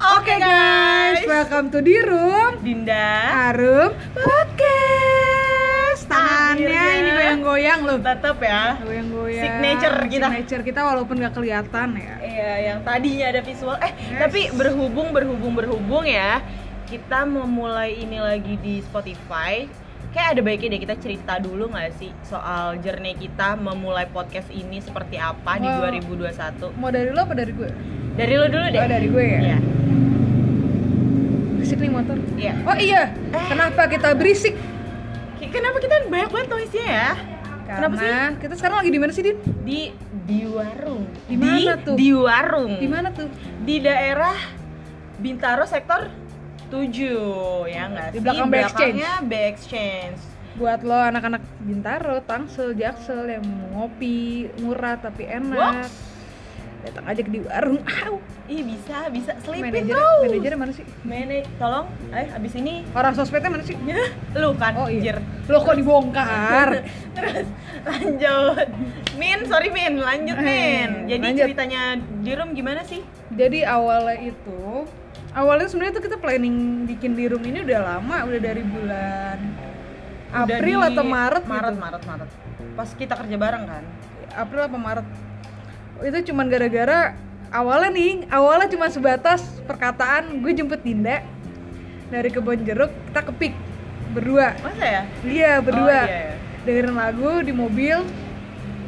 [0.00, 6.08] Oke guys, welcome to di room Dinda Arum Podcast.
[6.08, 6.96] Tangannya Akhirnya.
[6.96, 7.98] ini goyang-goyang loh.
[8.00, 9.44] tetap ya Goyang-goyang.
[9.44, 10.26] Signature kita.
[10.26, 12.14] Signature kita walaupun gak kelihatan ya.
[12.18, 14.18] Iya yang tadinya ada visual Eh Yes.
[14.18, 16.40] tapi berhubung berhubung berhubung ya
[16.84, 19.68] Kita memulai ini lagi di Spotify
[20.10, 24.80] Kayak ada baiknya deh kita cerita dulu gak sih Soal journey kita memulai podcast ini
[24.80, 25.92] seperti apa di Wow.
[25.92, 27.70] 2021 Mau dari lo apa dari gue?
[28.10, 29.40] Dari lo dulu deh Oh, dari gue ya?
[29.44, 29.58] Iya
[31.70, 32.16] Berisik nih motor.
[32.34, 33.02] Iya Oh iya,
[33.46, 34.58] kenapa kita berisik?
[35.38, 37.10] Kenapa kita banyak banget noise-nya ya?
[37.62, 38.10] Kenapa sih?
[38.10, 39.38] Karena kita sekarang lagi di mana sih, Din?
[39.62, 39.80] Di
[40.26, 41.94] di warung Di mana tuh?
[41.94, 43.30] Di warung Di mana tuh?
[43.62, 44.34] di daerah
[45.22, 46.10] Bintaro sektor
[46.74, 48.22] 7 ya nggak Di sih?
[48.26, 48.98] belakang Bay Exchange.
[48.98, 50.18] Belakangnya Bay Exchange.
[50.58, 55.86] Buat lo anak-anak Bintaro, Tangsel, Jaksel yang mau ngopi murah tapi enak.
[55.86, 56.09] Box.
[56.80, 57.80] Datang aja ke di warung.
[57.84, 58.16] Au.
[58.46, 60.20] Ih bisa bisa selipin Manajer, terus.
[60.24, 60.84] manajernya mana sih?
[61.02, 63.76] Manaj- tolong, eh abis ini Orang sosmednya mana sih?
[64.32, 65.20] lu kan Oh iya.
[65.46, 66.82] Lo kok dibongkar?
[67.16, 67.46] Terus
[67.82, 68.66] lanjut.
[69.14, 70.90] Min, sorry Min, lanjut Eh, Min.
[71.06, 71.42] Jadi lanjut.
[71.46, 73.02] ceritanya di room gimana sih?
[73.30, 74.60] Jadi awalnya itu
[75.30, 76.56] awalnya sebenarnya tuh kita planning
[76.86, 79.38] bikin di room ini udah lama, udah dari bulan
[80.32, 81.82] April atau Maret Maret, gitu.
[81.82, 82.30] Maret, Maret.
[82.74, 83.84] Pas kita kerja bareng kan.
[84.32, 85.06] April apa Maret.
[86.00, 87.14] Itu cuman gara-gara
[87.50, 91.20] awalnya nih, awalnya cuma sebatas perkataan gue jemput Dinda
[92.08, 93.54] dari kebun jeruk, kita kepik
[94.10, 94.58] berdua.
[94.58, 95.02] Masa ya?
[95.22, 96.00] Iya, berdua.
[96.02, 96.34] Oh, iya, iya.
[96.60, 97.96] Dengerin lagu di mobil,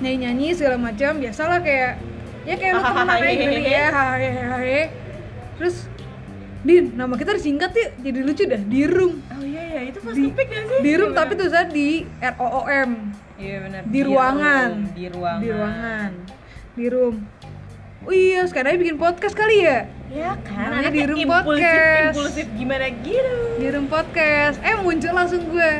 [0.02, 2.02] nyanyi-nyanyi segala macam, biasalah kayak
[2.42, 4.82] ya kayak lu temenan aja gitu ya, hahehe.
[5.58, 5.76] Terus
[6.62, 9.18] Din, nama kita disingkat yuk, jadi lucu dah, di room.
[9.34, 10.78] Oh iya ya, itu pas Di- kepik gak sih?
[10.78, 11.40] Di room Iya, tapi bener.
[11.42, 11.88] tulisannya di
[12.22, 12.90] R O O M.
[13.34, 13.82] Iya benar.
[13.82, 14.70] Di ruangan.
[14.94, 15.42] Di ruangan.
[15.42, 16.10] Di ruangan.
[16.72, 17.20] Di room.
[18.08, 19.92] Oh iya, sekarang aja bikin podcast kali ya?
[20.08, 20.72] Ya kan.
[20.72, 22.14] Namanya di room impulsif, podcast.
[22.16, 23.36] Impulsif gimana gitu.
[23.60, 24.56] Di room podcast.
[24.64, 25.72] Eh muncul langsung gue.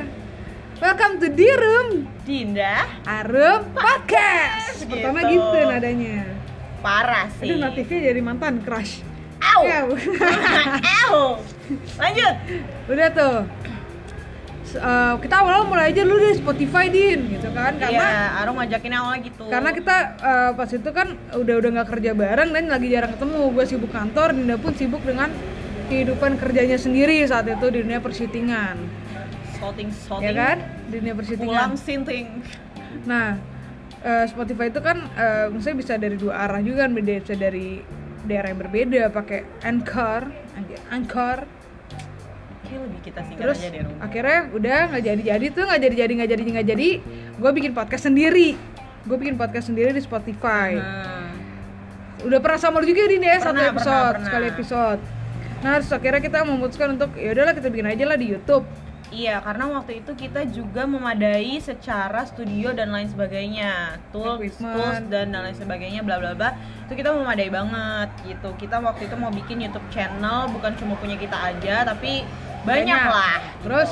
[0.85, 4.85] Welcome to di room Dinda Arum Podcast.
[4.85, 4.93] Gitu.
[4.93, 6.29] Pertama gitu nadanya.
[6.85, 7.49] parah sih.
[7.49, 9.01] Aduh notifnya dari mantan crush.
[9.41, 9.65] Au.
[11.09, 11.23] Au.
[12.05, 12.35] Lanjut.
[12.93, 13.37] udah tuh.
[14.73, 18.93] Eh, kita awalnya mulai aja dulu deh Spotify din gitu kan karena Iya, Arum ngajakin
[18.95, 19.45] awal gitu.
[19.47, 23.39] karena kita eh, pas itu kan udah udah nggak kerja bareng dan lagi jarang ketemu
[23.51, 25.29] gue sibuk kantor Dinda pun sibuk dengan
[25.87, 28.77] kehidupan kerjanya sendiri saat itu di dunia persyutingan
[29.55, 30.35] shouting ya shouting.
[30.35, 30.57] kan
[30.89, 32.27] di dunia persyutingan Pulang sinting.
[33.05, 33.37] nah
[34.01, 37.85] eh, Spotify itu kan eh, maksudnya bisa dari dua arah juga kan bisa dari
[38.23, 40.33] daerah yang berbeda pakai Anchor
[40.89, 41.45] Anchor
[42.73, 43.97] Kayak lebih kita singkat terus aja deh Rum.
[44.01, 46.89] akhirnya udah nggak jadi jadi tuh nggak jadi jadi nggak jadi nggak jadi
[47.37, 48.49] gue bikin podcast sendiri
[49.03, 51.37] gue bikin podcast sendiri di Spotify Hmm.
[52.23, 54.25] udah pernah sama lu juga Din ya satu Pernah, episode pernah, pernah.
[54.25, 55.01] sekali episode
[55.61, 58.65] nah terus akhirnya kita memutuskan untuk ya udahlah kita bikin aja lah di YouTube
[59.13, 64.73] Iya, karena waktu itu kita juga memadai secara studio dan lain sebagainya, tools, Equipment.
[64.73, 66.57] tools dan dan lain sebagainya, bla bla bla.
[66.89, 68.57] Itu kita memadai banget gitu.
[68.57, 72.25] Kita waktu itu mau bikin YouTube channel, bukan cuma punya kita aja, tapi
[72.63, 73.05] banyak, Banyak.
[73.09, 73.39] lah.
[73.61, 73.91] terus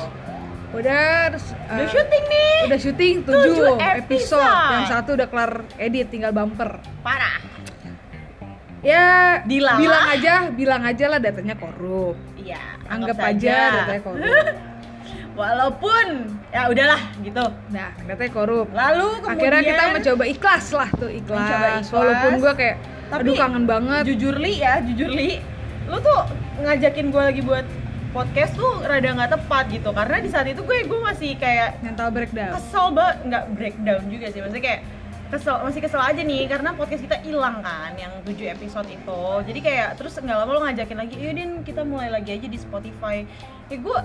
[0.70, 4.38] udah terus, Udah eh, syuting nih, udah syuting 7 Tujuh episode.
[4.38, 4.70] episode.
[4.70, 6.70] yang satu udah kelar edit tinggal bumper
[7.02, 7.42] parah.
[8.80, 9.76] ya Dilalah.
[9.76, 13.50] bilang aja bilang aja lah datanya korup Iya, anggap saja.
[13.50, 14.46] aja datanya korup
[15.32, 16.06] Walaupun
[16.50, 17.44] ya udahlah gitu.
[17.70, 21.84] nah datanya korup Lalu kemudian akhirnya kita mencoba ikhlas lah tuh ikhlas, ikhlas.
[21.90, 22.76] walaupun gue kayak
[23.08, 25.42] Tapi aduh kangen banget jujur li ya jujur li
[25.84, 26.20] lu tuh
[26.60, 27.66] ngajakin gue lagi buat
[28.10, 29.90] podcast tuh rada nggak tepat gitu.
[29.94, 32.54] Karena di saat itu gue gue masih kayak mental breakdown.
[32.58, 34.40] kesel banget nggak breakdown juga sih.
[34.42, 34.80] Maksudnya kayak
[35.30, 39.22] kesel masih kesel aja nih karena podcast kita hilang kan yang 7 episode itu.
[39.46, 42.58] Jadi kayak terus nggak lama lo ngajakin lagi iya din kita mulai lagi aja di
[42.58, 43.22] Spotify.
[43.70, 43.98] Ya gue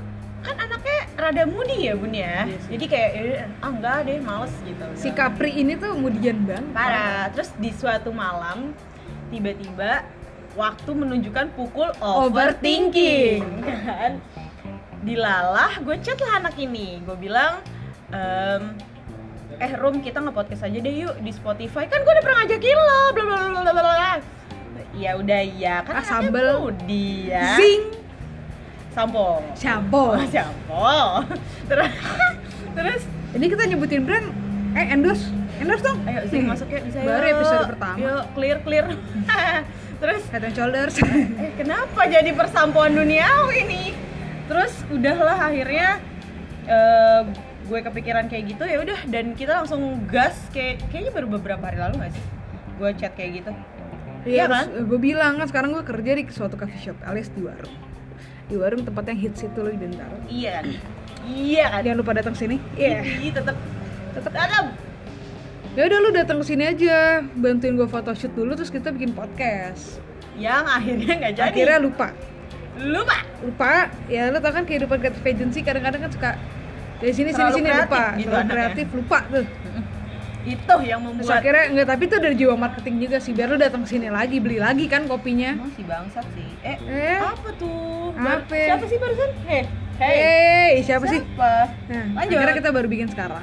[0.46, 2.46] kan anaknya rada moody ya bun ya.
[2.46, 4.86] Iya jadi kayak "Ya, ah enggak deh males gitu.
[4.94, 6.70] Si Capri ini tuh kemudian banget.
[6.78, 7.34] Parah.
[7.34, 8.78] Terus di suatu malam
[9.34, 10.06] tiba-tiba
[10.56, 13.44] waktu menunjukkan pukul overthinking.
[13.86, 14.20] kan
[15.02, 17.00] dilalah gue chat lah anak ini.
[17.00, 17.62] Gue bilang
[18.10, 18.74] ehm,
[19.56, 21.86] eh Rum kita nge-podcast aja deh yuk di Spotify.
[21.86, 23.02] Kan gue udah pernah ngajakin lo.
[23.12, 24.14] Bla bla bla bla bla bla.
[24.96, 26.64] Ya udah ya kan Ah, sambel.
[26.64, 27.56] moody ya.
[27.56, 27.84] Zing.
[28.90, 30.88] Sampo shampoo oh sampo
[31.68, 31.92] terus
[32.72, 33.04] terus.
[33.36, 34.32] Ini kita nyebutin brand.
[34.72, 35.28] Eh endorse.
[35.60, 36.00] Endorse dong.
[36.08, 37.36] Ayo zing Nih, masuk ya bisa baru yuk.
[37.36, 37.98] episode pertama.
[38.00, 38.86] Yuk clear clear
[40.00, 40.24] terus?
[40.30, 40.96] Head and shoulders.
[41.44, 43.90] Eh kenapa jadi persampuan duniawi nih
[44.46, 45.98] terus udahlah akhirnya
[46.70, 47.22] eh,
[47.66, 49.00] gue kepikiran kayak gitu ya udah.
[49.10, 52.26] Dan kita langsung gas kayak kayaknya baru beberapa hari lalu gak sih?
[52.78, 53.52] Gue chat kayak gitu.
[54.26, 54.66] Iya kan?
[54.74, 57.76] gue bilang kan sekarang gue kerja di suatu coffee shop alias di warung.
[58.46, 60.62] Di warung tempat yang hits itu loh di Bintaro iya.
[60.62, 60.78] Kan
[61.26, 61.82] iya kan?
[61.86, 62.58] Jangan lupa datang sini.
[62.74, 63.58] Iya Ih, tetep.
[64.18, 64.66] Tetap tetep
[65.76, 67.22] ya udah lu datang ke sini aja.
[67.34, 70.00] Bantuin gue photoshoot dulu terus kita bikin podcast.
[70.36, 71.48] Yang akhirnya nggak jadi.
[71.52, 72.08] Akhirnya lupa.
[72.76, 73.18] Lupa.
[73.40, 73.74] Lupa?
[74.08, 76.30] Ya lu tau kan kehidupan creative agency kadang-kadang kan suka
[76.98, 78.04] dari sini sini Terlalu sini kreatif lupa.
[78.16, 79.46] gitu terlalu kreatif lupa tuh.
[80.46, 83.34] Itu yang terus membuat akhirnya enggak tapi itu dari jiwa marketing juga sih.
[83.34, 85.58] Biar lu datang ke sini lagi beli lagi kan kopinya.
[85.58, 86.50] Emang si bangsat sih.
[86.62, 87.18] Eh, Eh?
[87.18, 88.14] apa tuh?
[88.14, 88.54] Apa?
[88.54, 89.32] siapa sih barusan?
[89.42, 89.62] Hei
[89.96, 91.18] Hey, siapa sih?
[91.18, 91.72] siapa?
[91.90, 92.38] Nah, Lanjut.
[92.38, 93.42] akhirnya kita baru bikin sekarang.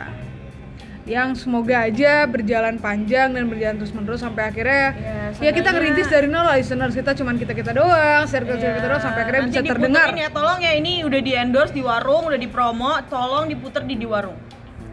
[1.02, 6.06] Yang semoga aja berjalan panjang dan berjalan terus menerus sampai akhirnya Ya, ya, kita ngerintis
[6.06, 9.40] dari nol lah listeners kita cuman kita kita doang, circle circle kita doang sampai akhirnya.
[9.42, 10.06] Nanti bisa terdengar.
[10.14, 13.98] ya tolong ya ini udah di endorse di warung udah di promo tolong diputer di
[13.98, 14.38] di warung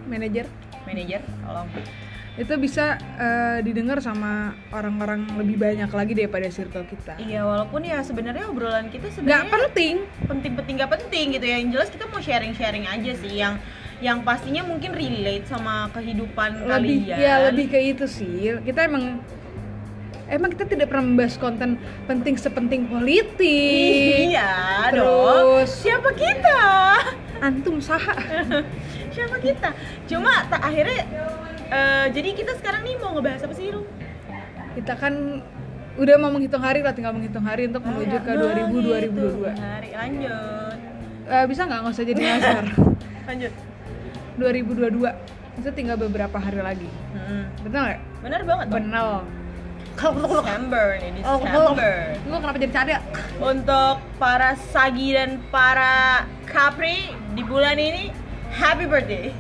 [0.06, 0.50] Manajer
[0.84, 1.70] manajer tolong
[2.34, 7.20] itu bisa eh, didengar sama orang-orang lebih banyak lagi daripada circle kita.
[7.20, 9.96] iya walaupun ya sebenarnya obrolan kita Nggak sebenarnya penting.
[10.24, 13.60] penting-penting nggak penting gitu ya yang jelas kita mau sharing-sharing aja sih yang
[14.00, 16.72] yang pastinya mungkin relate sama kehidupan Lebih
[17.12, 17.18] kalian.
[17.20, 18.56] ya lebih ke itu sih.
[18.64, 19.20] Kita emang
[20.32, 21.76] emang kita tidak pernah membahas konten
[22.08, 24.32] penting sepenting politik.
[24.32, 25.68] iya Terus- dong.
[25.68, 26.60] Siapa kita?
[27.40, 28.16] Antum saha.
[29.16, 29.76] siapa kita?
[30.08, 31.04] Cuma tak akhirnya
[31.68, 33.86] eh, jadi kita sekarang nih mau ngebahas apa sih Rum?
[34.70, 35.44] kita kan
[36.00, 39.90] udah mau menghitung hari lah tinggal menghitung hari untuk menuju ke 2000 2022 hari.
[39.92, 40.78] Lanjut.
[41.28, 42.66] Eh, bisa nggak nggak usah jadi ngasar
[43.28, 43.54] lanjut
[44.40, 46.90] 2022 itu tinggal beberapa hari lagi.
[47.12, 47.52] Hmm.
[47.62, 48.00] betul nggak?
[48.24, 49.12] Bener banget benar kalau
[50.00, 53.02] kalau Desember nih Oh, Desember gue kenapa jadi cadel
[53.44, 58.16] untuk para Sagi dan para Capri di bulan ini
[58.56, 59.36] happy birthday.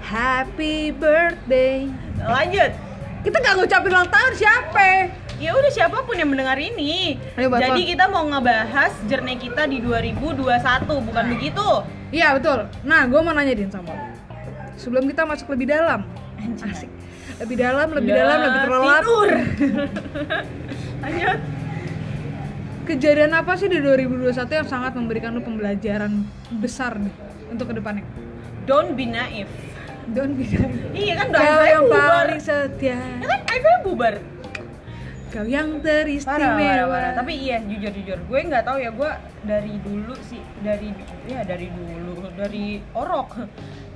[0.00, 1.86] Happy birthday.
[2.18, 2.72] Lanjut.
[3.20, 5.12] Kita nggak ngucapin ulang tahun siapa?
[5.40, 7.16] Ya udah siapa pun yang mendengar ini.
[7.36, 11.32] Ayo, jadi kita mau ngebahas journey kita di 2021 bukan Nah.
[11.32, 11.68] begitu?
[12.10, 12.66] Iya betul.
[12.82, 14.09] Nah gue mau nanya din sama lo
[14.80, 16.00] sebelum kita masuk lebih dalam.
[16.58, 16.88] Asik.
[17.38, 19.00] Lebih dalam lebih dalam Ya, lebih terlelap.
[19.00, 19.30] tidur.
[21.04, 21.38] Lanjut.
[22.82, 26.26] Kejadian apa sih di 2021 yang sangat memberikan lu pembelajaran
[26.58, 27.12] besar nih
[27.46, 28.02] untuk ke depannya
[28.62, 29.50] don't be naive.
[30.10, 30.58] Don't be shy.
[30.92, 32.08] iya kan udah Kau yang bubar.
[32.26, 32.98] paling setia.
[32.98, 34.14] Ya kan akhirnya bubar.
[35.30, 36.58] Kau yang parah, teristimewa.
[36.58, 37.12] Parah, parah.
[37.14, 39.10] tapi iya jujur jujur gue nggak tahu ya gue
[39.40, 40.90] dari dulu sih dari
[41.24, 43.30] ya dari dulu dari orok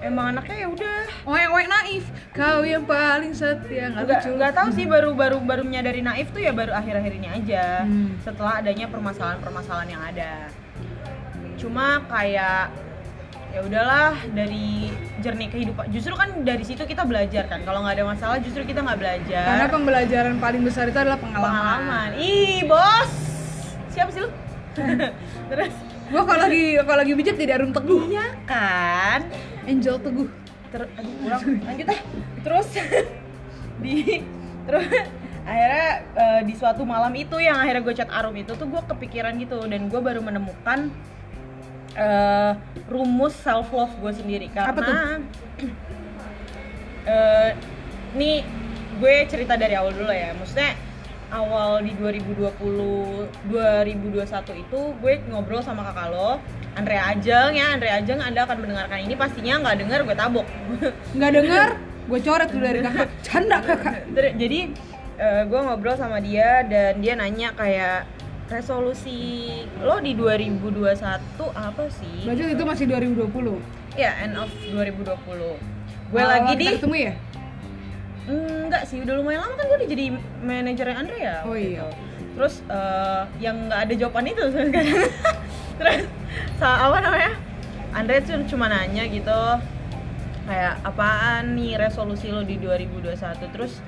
[0.05, 1.01] emang anaknya ya udah.
[1.25, 2.05] Oeng naif.
[2.35, 6.53] Kau yang paling setia Nggak nggak tahu sih baru baru baru menyadari naif tuh ya
[6.53, 7.89] baru akhir akhir ini aja.
[7.89, 8.21] Hmm.
[8.21, 10.33] setelah adanya permasalahan permasalahan yang ada.
[11.56, 12.69] Cuma kayak
[13.55, 14.91] ya udahlah dari
[15.23, 17.65] jernih kehidupan justru kan dari situ kita belajar kan.
[17.65, 19.47] Kalau nggak ada masalah justru kita nggak belajar.
[19.49, 22.11] Karena pembelajaran paling besar itu adalah pengalaman, pengalaman.
[22.19, 23.11] Ih bos!
[23.95, 24.31] Siapa sih lu?
[25.55, 25.75] Terus?
[26.05, 29.25] Gua kalau lagi kalau lagi bijak Arum Teguh iya kan
[29.67, 30.29] Angel Teguh.
[30.73, 31.43] Terus aduh kurang.
[31.63, 32.01] Lanjut deh
[32.45, 32.69] terus
[33.85, 34.21] di
[34.65, 34.87] terus
[35.45, 39.37] akhirnya eh, di suatu malam itu yang akhirnya gue chat Arum itu tuh gue kepikiran
[39.41, 39.61] gitu.
[39.69, 40.91] Dan gue baru menemukan
[41.95, 42.53] eh,
[42.91, 44.47] rumus self love gue sendiri.
[44.53, 44.95] Karena Apa tuh?
[47.15, 47.51] eh,
[48.15, 48.37] nih
[48.99, 50.33] gue cerita dari awal dulu ya.
[50.39, 50.75] Maksudnya
[51.35, 56.39] awal di 2020 2021 itu gue ngobrol sama kakak lo
[56.79, 60.47] Andre Ajeng ya Andre Ajeng anda akan mendengarkan ini pastinya nggak dengar gue tabok.
[61.19, 61.69] Nggak denger?
[62.05, 63.08] Gue coret dulu dari kakak.
[63.27, 63.97] Canda kakak.
[64.15, 64.61] Jadi
[65.19, 68.06] eh, gue ngobrol sama dia dan dia nanya kayak
[68.51, 70.99] resolusi lo di 2021
[71.55, 72.27] apa sih?
[72.27, 75.15] Berarti itu masih 2020 ya end of 2020
[76.11, 77.15] gue lagi di ketemu ya?
[78.27, 80.05] Enggak sih udah lumayan lama kan gue udah jadi
[80.41, 81.85] manajernya Andre ya Oh iya.
[81.85, 81.87] itu.
[82.35, 84.97] terus eh, yang nggak ada jawaban itu sekarang
[85.75, 85.99] terus
[86.55, 87.33] sa- apa namanya
[87.91, 89.39] Andre tuh cuma nanya gitu
[90.45, 93.17] kayak apaan nih resolusi lo di 2021
[93.51, 93.81] terus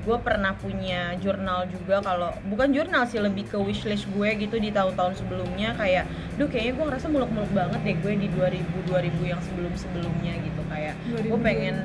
[0.00, 4.72] gue pernah punya jurnal juga kalau bukan jurnal sih lebih ke wishlist gue gitu di
[4.72, 8.56] tahun-tahun sebelumnya kayak duh kayaknya gue ngerasa muluk-muluk banget deh gue di 2000
[8.88, 11.44] 2000 yang sebelum-sebelumnya gitu kayak gue 2000.
[11.44, 11.76] pengen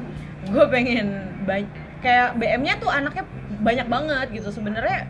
[0.50, 1.08] gue pengen
[2.02, 3.26] kayak BM-nya tuh anaknya
[3.62, 4.50] banyak banget gitu.
[4.54, 5.10] Sebenarnya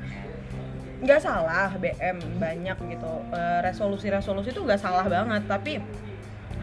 [1.04, 3.14] nggak salah BM banyak gitu.
[3.36, 5.44] Eh, resolusi-resolusi itu nggak salah banget.
[5.48, 5.80] Tapi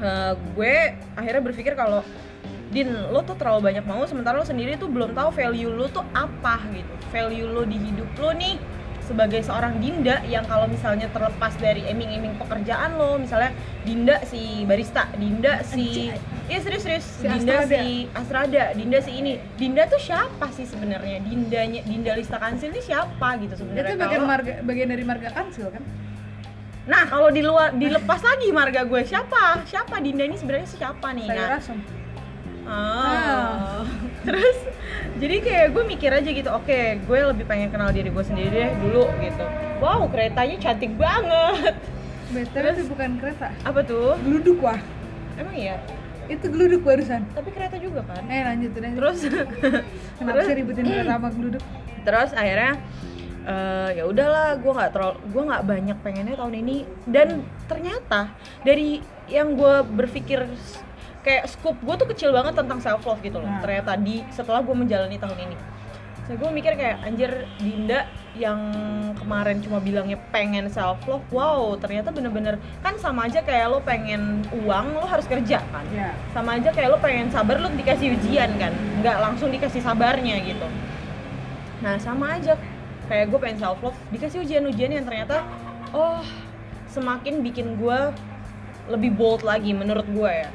[0.00, 0.74] eh, gue
[1.16, 2.00] akhirnya berpikir kalau
[2.72, 6.08] Din, lo tuh terlalu banyak mau sementara lo sendiri tuh belum tahu value lo tuh
[6.16, 6.92] apa gitu.
[7.12, 8.56] Value lo di hidup lo nih
[9.12, 13.52] sebagai seorang Dinda yang kalau misalnya terlepas dari iming-iming pekerjaan lo misalnya
[13.84, 16.08] Dinda si barista Dinda si
[16.48, 17.04] iya serius serius.
[17.04, 17.76] Si Dinda Astrada.
[17.76, 19.36] si Asrada Dinda si ini.
[19.60, 21.20] Dinda tuh siapa sih sebenarnya?
[21.20, 25.28] Dindanya Dinda Lista Kansil ini siapa gitu Itu sebenarnya bagian Kalau- marga, bagian dari marga
[25.30, 25.84] kansil kan?
[26.82, 29.62] nah kalau di luar dilepas lagi marga gue siapa?
[29.62, 30.66] Siapa Dinda ini sebenarnya?
[30.66, 31.30] Siapa nih?
[31.30, 32.01] Sayur nah.
[32.66, 33.82] Ah.
[34.26, 34.58] Terus
[35.18, 38.70] jadi kayak gue mikir aja gitu, oke, gue lebih pengen kenal diri gue sendiri deh
[38.82, 39.44] dulu gitu.
[39.78, 41.74] Wow, keretanya cantik banget.
[42.32, 43.52] BTW itu bukan kereta.
[43.66, 44.16] Apa tuh?
[44.24, 44.78] Geluduk wah.
[45.36, 45.78] Emang iya?
[46.30, 47.28] Itu geluduk barusan.
[47.34, 48.24] Tapi kereta juga kan.
[48.30, 48.98] Eh lanjut lanjut.
[48.98, 49.18] Terus
[50.22, 51.62] Kenapa sih ributin kereta sama geluduk?
[52.02, 52.82] terus akhirnya
[53.46, 56.76] eh, ya udahlah gue nggak terlalu gue nggak banyak pengennya tahun ini
[57.06, 57.28] dan
[57.70, 58.34] ternyata
[58.66, 58.98] dari
[59.30, 60.50] yang gue berpikir
[61.22, 63.46] kayak scope gue tuh kecil banget tentang self love gitu loh.
[63.46, 63.62] Nah.
[63.62, 65.56] ternyata di setelah gue menjalani tahun ini.
[66.22, 68.06] So gue mikir kayak anjir Dinda
[68.38, 68.58] yang
[69.18, 74.46] kemarin cuma bilangnya pengen self love wow ternyata bener-bener kan sama aja kayak lo pengen
[74.62, 75.84] uang lo harus kerja kan?
[75.90, 76.14] Ya.
[76.30, 78.74] sama aja kayak lo pengen sabar lo dikasih ujian kan?
[79.02, 80.66] Nggak langsung dikasih sabarnya gitu.
[81.82, 82.54] Nah sama aja
[83.10, 85.42] kayak gue pengen self love dikasih ujian-ujian yang ternyata
[85.94, 86.22] oh
[86.90, 87.98] semakin bikin gue
[88.90, 90.50] lebih bold lagi menurut gue ya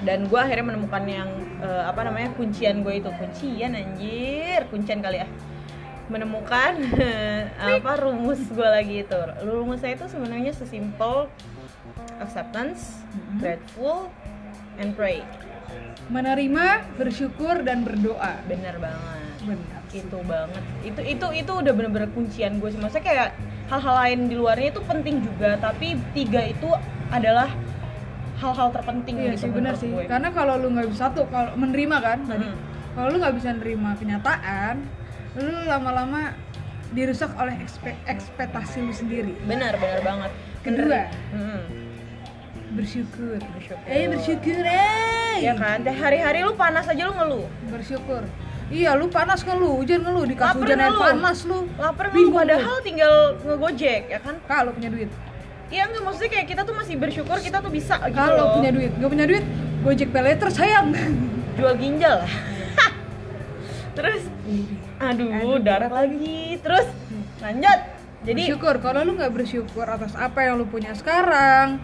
[0.00, 1.28] dan gue akhirnya menemukan yang
[1.60, 3.10] eh, apa namanya kuncian gue itu.
[3.12, 4.64] Kuncian anjir.
[4.72, 5.28] Kuncian kali ya.
[6.08, 6.80] Menemukan
[7.78, 9.20] apa rumus gue lagi itu.
[9.44, 11.28] Rumusnya itu sebenarnya sesimpel
[12.20, 13.42] acceptance Mhm.
[13.42, 14.06] grateful
[14.78, 15.22] and pray.
[16.10, 18.42] Menerima, bersyukur dan berdoa.
[18.46, 19.18] bener banget.
[19.46, 19.78] Benar.
[19.90, 20.62] itu banget.
[20.86, 22.78] Itu itu itu udah bener-bener kuncian gue sih.
[22.78, 23.28] Maksudnya kayak
[23.66, 25.58] hal-hal lain di luarnya itu penting juga.
[25.58, 26.70] Tapi tiga itu
[27.10, 27.50] adalah
[28.40, 29.92] hal-hal terpenting Iya gitu sih benar sih.
[29.92, 30.04] gue.
[30.04, 32.42] Karena kalau lu nggak bisa tuh kalau menerima kan tadi.
[32.42, 32.56] Mm.
[32.90, 34.76] Kalau lu nggak bisa nerima kenyataan,
[35.36, 36.32] lu lama-lama
[36.90, 39.36] dirusak oleh ekspe- ekspektasi lu sendiri.
[39.44, 40.30] benar benar banget
[40.60, 41.00] Kedua.
[41.30, 41.62] Mm.
[42.70, 43.38] Bersyukur.
[43.38, 43.86] Bersyukur.
[43.86, 45.36] Eh bersyukur eh.
[45.40, 48.22] ya kan hari-hari lu panas aja lu ngeluh Bersyukur.
[48.70, 51.66] Iya, lu panas ngeluh, hujan ngeluh, dikasih Lapar hujan air panas lu.
[51.66, 55.10] ngeluh Bingung padahal tinggal ngegojek ya kan Kalau punya duit.
[55.70, 58.54] Iya enggak maksudnya kayak kita tuh masih bersyukur kita tuh bisa gitu Kalau loh.
[58.58, 59.44] punya duit, nggak punya duit,
[59.80, 60.90] Gojek peleter sayang.
[61.50, 62.32] jual ginjal lah
[63.96, 64.22] terus
[64.96, 66.88] aduh darat lagi terus
[67.38, 67.78] lanjut
[68.22, 71.76] jadi bersyukur kalau lu nggak bersyukur atas apa yang lu punya sekarang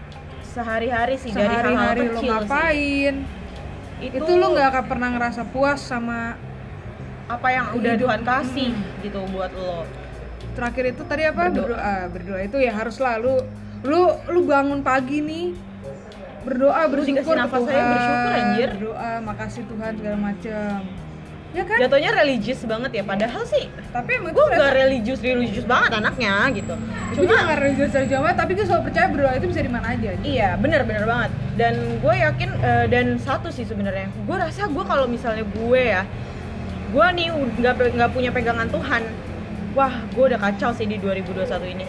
[0.47, 2.31] sehari-hari sih dari hal-hal sehari-hari lu kecil sih.
[2.31, 3.15] ngapain
[3.99, 6.41] itu, itu, lu nggak akan pernah ngerasa puas sama
[7.27, 8.03] apa yang udah hidup.
[8.03, 9.03] Tuhan kasih Mm.
[9.03, 9.85] gitu buat lo
[10.53, 11.53] terakhir itu tadi apa Berdoa.
[11.53, 13.45] berdoa berdoa, itu ya harus selalu
[13.85, 15.47] lu lu bangun pagi nih
[16.47, 18.69] berdoa bersyukur nafas ke aja bersyukur, anjir.
[18.79, 20.79] berdoa makasih Tuhan segala macem
[21.57, 25.67] ya kan jatuhnya religius banget ya padahal sih tapi emang gue itu gak religius religius
[25.67, 26.75] banget anaknya gitu
[27.17, 29.87] gue juga nggak religius dari Jawa tapi gue selalu percaya berdoa itu bisa di mana
[29.97, 31.31] aja Iya, bener-bener banget.
[31.57, 36.03] Dan gue yakin eh, dan satu sih sebenarnya, gue rasa gue kalau misalnya gue ya,
[36.93, 39.03] gue nih nggak nggak punya pegangan Tuhan,
[39.73, 41.87] wah gue udah kacau sih di 2021 ini.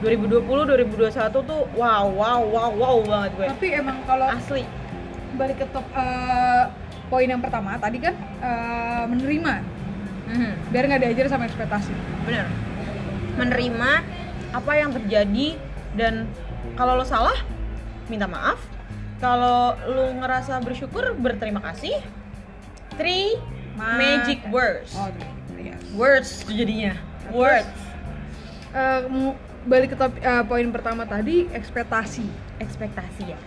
[0.00, 1.12] 2020, 2021
[1.44, 3.46] tuh wow, wow, wow, wow banget gue.
[3.48, 4.64] tapi emang kalau Asli.
[5.30, 6.64] balik ke top eh,
[7.06, 9.54] poin yang pertama tadi kan eh, menerima
[10.30, 11.90] Mhm, biar nggak diajar sama ekspektasi
[12.22, 12.46] bener.
[13.34, 13.90] Menerima
[14.52, 15.58] apa yang terjadi
[15.98, 16.30] dan
[16.72, 17.34] kalau lo salah
[18.06, 18.62] minta maaf.
[19.18, 21.98] Kalau lu ngerasa bersyukur berterima kasih.
[22.94, 23.42] Three
[23.74, 24.94] magic words.
[24.94, 25.10] oh
[25.58, 26.94] iya words jadinya
[27.30, 27.66] words
[29.08, 32.24] mu- balik ke top, eh, poin pertama tadi ekspektasi.
[32.58, 33.38] Ekspektasi ya?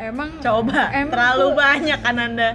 [0.00, 2.50] Emang coba Emang terlalu tuh- banyak kan anda.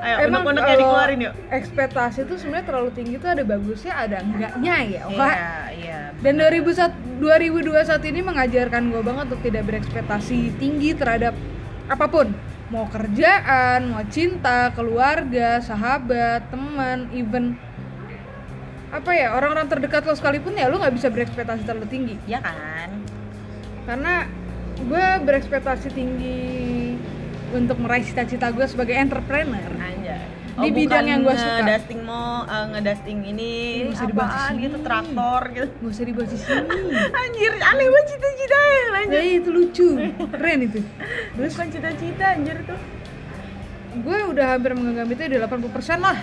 [0.00, 1.34] Ayo emang unek-unek kalau dikeluarin yuk.
[1.52, 5.44] ekspektasi itu sebenarnya terlalu tinggi tuh ada bagusnya ada enggaknya ya iya
[5.76, 11.36] iya dan 2001 2021 ini mengajarkan gue banget untuk tidak berekspektasi tinggi terhadap
[11.84, 12.32] apa pun.
[12.72, 17.60] Mau kerjaan mau cinta keluarga sahabat teman even
[18.90, 22.14] apa ya orang-orang terdekat lo sekalipun ya lo nggak bisa berekspektasi terlalu tinggi.
[22.26, 22.90] Ya kan?
[23.86, 24.26] Karena
[24.80, 26.94] gue berekspektasi tinggi
[27.54, 29.70] untuk meraih cita-cita gue sebagai entrepreneur.
[29.78, 30.40] Anjay.
[30.60, 31.62] Di bidang yang gua suka.
[31.62, 33.52] ngedusting mau eh, ngedusting ini
[33.86, 34.64] Nggak usah dibahas di apaan sini.
[34.66, 35.68] gitu traktor gitu.
[35.72, 36.68] Gak usah dibahas di sini.
[37.22, 39.88] Anjir aneh banget cita-citanya lanjut ya itu lucu.
[40.36, 40.80] Keren itu.
[41.38, 42.80] Terus bukan cita-cita anjir tuh.
[44.04, 46.18] Gue udah hampir menganggap itu di 80% lah.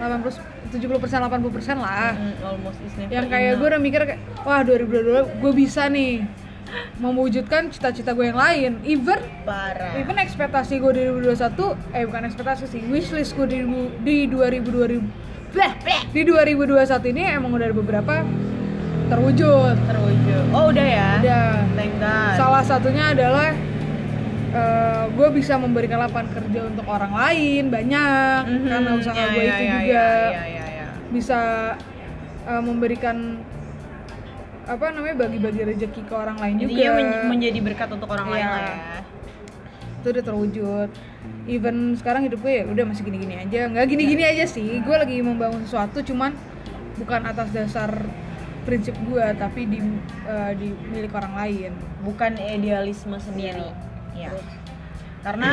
[0.00, 2.14] 80 70% 80% lah.
[2.14, 6.22] Mm, almost is never yang kayak gue udah mikir kayak wah 2022 gue bisa nih
[7.02, 8.70] mewujudkan cita-cita gue yang lain.
[8.86, 9.98] Even parah.
[9.98, 13.58] even ekspektasi gue di 2021 eh bukan ekspektasi sih wishlist gue di,
[14.04, 15.76] di 2000 2000 Blah,
[16.16, 18.24] di 2021 ini emang udah ada beberapa
[19.12, 19.76] terwujud.
[19.84, 20.44] Terwujud.
[20.56, 21.10] Oh udah ya?
[21.20, 21.52] Udah.
[21.76, 22.34] Thank God.
[22.40, 23.52] Salah satunya adalah
[25.08, 29.48] gue bisa memberikan lapangan kerja untuk orang lain banyak Mhm, karena usaha ya, gue ya,
[29.48, 30.86] itu ya, juga ya, ya, ya, ya.
[31.08, 31.40] bisa
[32.42, 33.16] eh, memberikan
[34.62, 36.96] apa namanya bagi-bagi rezeki ke orang lain Intinya juga.
[36.96, 38.52] men- menjadi berkat untuk orang lain Iya.
[38.52, 38.76] lah ya.
[39.96, 40.88] Itu udah terwujud.
[41.46, 43.66] Even sekarang hidup gue ya udah masih gini-gini aja.
[43.68, 44.78] Nggak gini-gini aja sih.
[44.80, 46.34] Gue lagi membangun sesuatu cuman
[46.96, 47.90] bukan atas dasar
[48.62, 49.78] prinsip gue tapi di
[50.24, 51.72] eh, di milik orang lain.
[52.00, 53.66] Bukan idealisme sendiri
[54.12, 54.46] ya Terus.
[55.22, 55.50] karena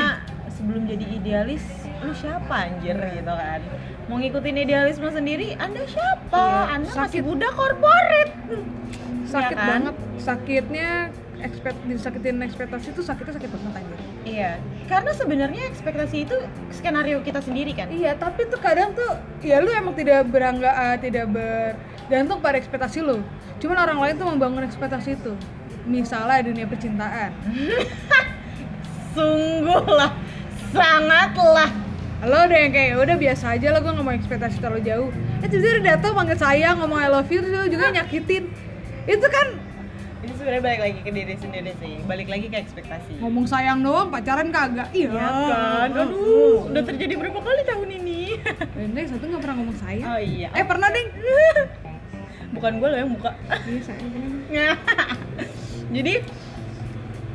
[0.50, 1.64] sebelum jadi idealis
[2.00, 3.22] lu siapa anjir Iya.
[3.22, 3.62] gitu kan?
[4.08, 6.34] Mau ngikutin idealisme sendiri anda siapa?
[6.34, 7.22] Iya, anda masih sakit.
[7.22, 8.30] budak korporat.
[9.24, 9.68] Sakit kan?
[9.68, 9.96] banget.
[10.18, 10.90] Sakitnya
[11.40, 14.00] ekspekt disakitin ekspektasi itu sakitnya sakit banget anjir.
[14.26, 14.52] Iya.
[14.88, 16.36] Karena sebenarnya ekspektasi itu
[16.74, 17.88] skenario kita sendiri kan?
[17.88, 23.00] Iya tapi tuh kadang tuh ya lu emang tidak berangga ah, tidak bergantung pada ekspektasi
[23.00, 23.22] lu.
[23.60, 25.36] Cuman orang lain tuh membangun ekspektasi itu.
[25.84, 27.32] Misalnya dunia percintaan
[29.14, 30.12] sungguh lah
[30.74, 31.70] sangatlah.
[32.20, 35.10] Lo udah yang kayak udah biasa aja lah gue nggak mau ekspektasi terlalu jauh.
[35.40, 38.52] Eh tiba-tiba datang panggil sayang ngomong I love you terus juga nyakitin.
[39.08, 39.48] Itu kan
[40.20, 41.94] ini sebenarnya balik lagi ke diri sendiri sih.
[42.04, 43.24] Balik lagi ke ekspektasi.
[43.24, 44.92] ngomong sayang doang pacaran kagak.
[44.92, 45.16] Iya.
[45.16, 45.90] Ya kan?
[45.96, 48.20] Aduh udah terjadi berapa kali tahun ini?
[48.76, 50.50] Benteng satu nggak pernah ngomong sayang oh iya.
[50.52, 51.08] Eh pernah ding?
[52.60, 53.32] Bukan gue loh yang buka
[53.70, 54.10] iya sayang
[55.96, 56.14] jadi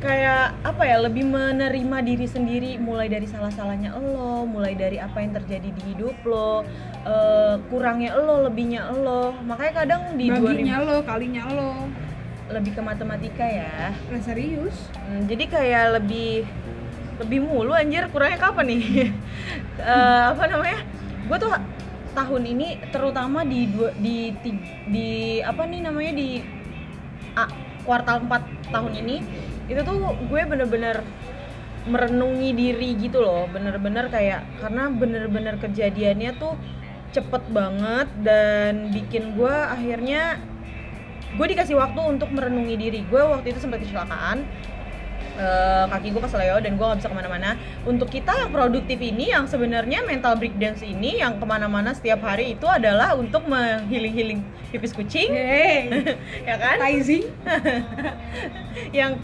[0.05, 5.33] kayak apa ya lebih menerima diri sendiri mulai dari salah-salahnya lo mulai dari apa yang
[5.33, 6.61] terjadi di hidup lo
[7.01, 9.33] eh, kurangnya lo lebihnya lo.
[9.41, 11.73] Makanya kadang di 2000 baginya lo kalinya lo.
[12.45, 13.89] Lebih ke matematika ya.
[14.13, 14.93] Nah, serius?
[14.93, 16.45] Hmm, jadi kayak lebih
[17.17, 18.83] lebih mulu anjir kurangnya kapan nih?
[19.75, 20.81] Eh, apa namanya?
[21.29, 21.53] Gue tuh
[22.17, 24.57] tahun ini terutama di dua, di ti-
[24.89, 25.09] di
[25.45, 26.41] apa nih namanya di
[27.37, 27.45] ah,
[27.85, 28.41] kuartal 4
[28.73, 29.17] tahun ini
[29.65, 29.97] itu tuh
[30.29, 31.01] gue bener-bener
[31.85, 33.45] merenungi diri gitu loh.
[33.49, 36.57] Bener-bener kayak karena bener-bener kejadiannya tuh
[37.13, 40.41] cepet banget dan bikin gue akhirnya
[41.35, 42.99] gue dikasih waktu untuk merenungi diri.
[43.07, 44.43] Gue waktu itu sempat kecelakaan
[45.35, 47.59] Eh, kaki gue kesleo dan gue nggak bisa ke mana-mana.
[47.83, 52.55] Untuk kita yang produktif ini yang sebenarnya mental breakdance ini yang ke mana-mana setiap hari
[52.55, 54.39] itu adalah untuk menghiling-hiling
[54.71, 55.35] pipis kucing.
[55.35, 55.91] Yeay,
[56.47, 56.79] ya kan?
[56.79, 57.27] Taizing.
[58.95, 59.23] Yang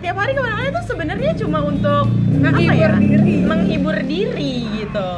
[0.00, 2.08] tiap hari ke mana-mana itu sebenarnya cuma untuk
[2.40, 2.90] Menghibur apa ya?
[3.00, 3.36] diri.
[3.44, 5.12] menghibur diri gitu.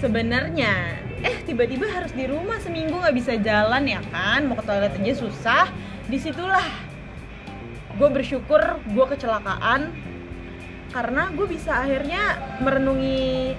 [0.00, 4.48] Sebenarnya eh tiba-tiba harus di rumah seminggu nggak bisa jalan ya kan?
[4.48, 5.68] Mau ke toilet aja susah.
[6.08, 6.89] Di situlah
[8.00, 9.92] gue bersyukur gue kecelakaan.
[10.90, 13.54] Karena gue bisa akhirnya merenungi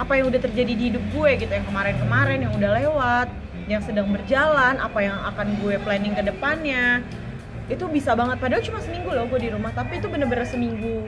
[0.00, 3.28] apa yang udah terjadi di hidup gue gitu yang kemarin-kemarin yang udah lewat
[3.70, 7.04] yang sedang berjalan apa yang akan gue planning ke depannya.
[7.70, 8.42] Itu bisa banget.
[8.42, 11.06] Padahal cuma seminggu loh gue di rumah tapi itu bener-bener seminggu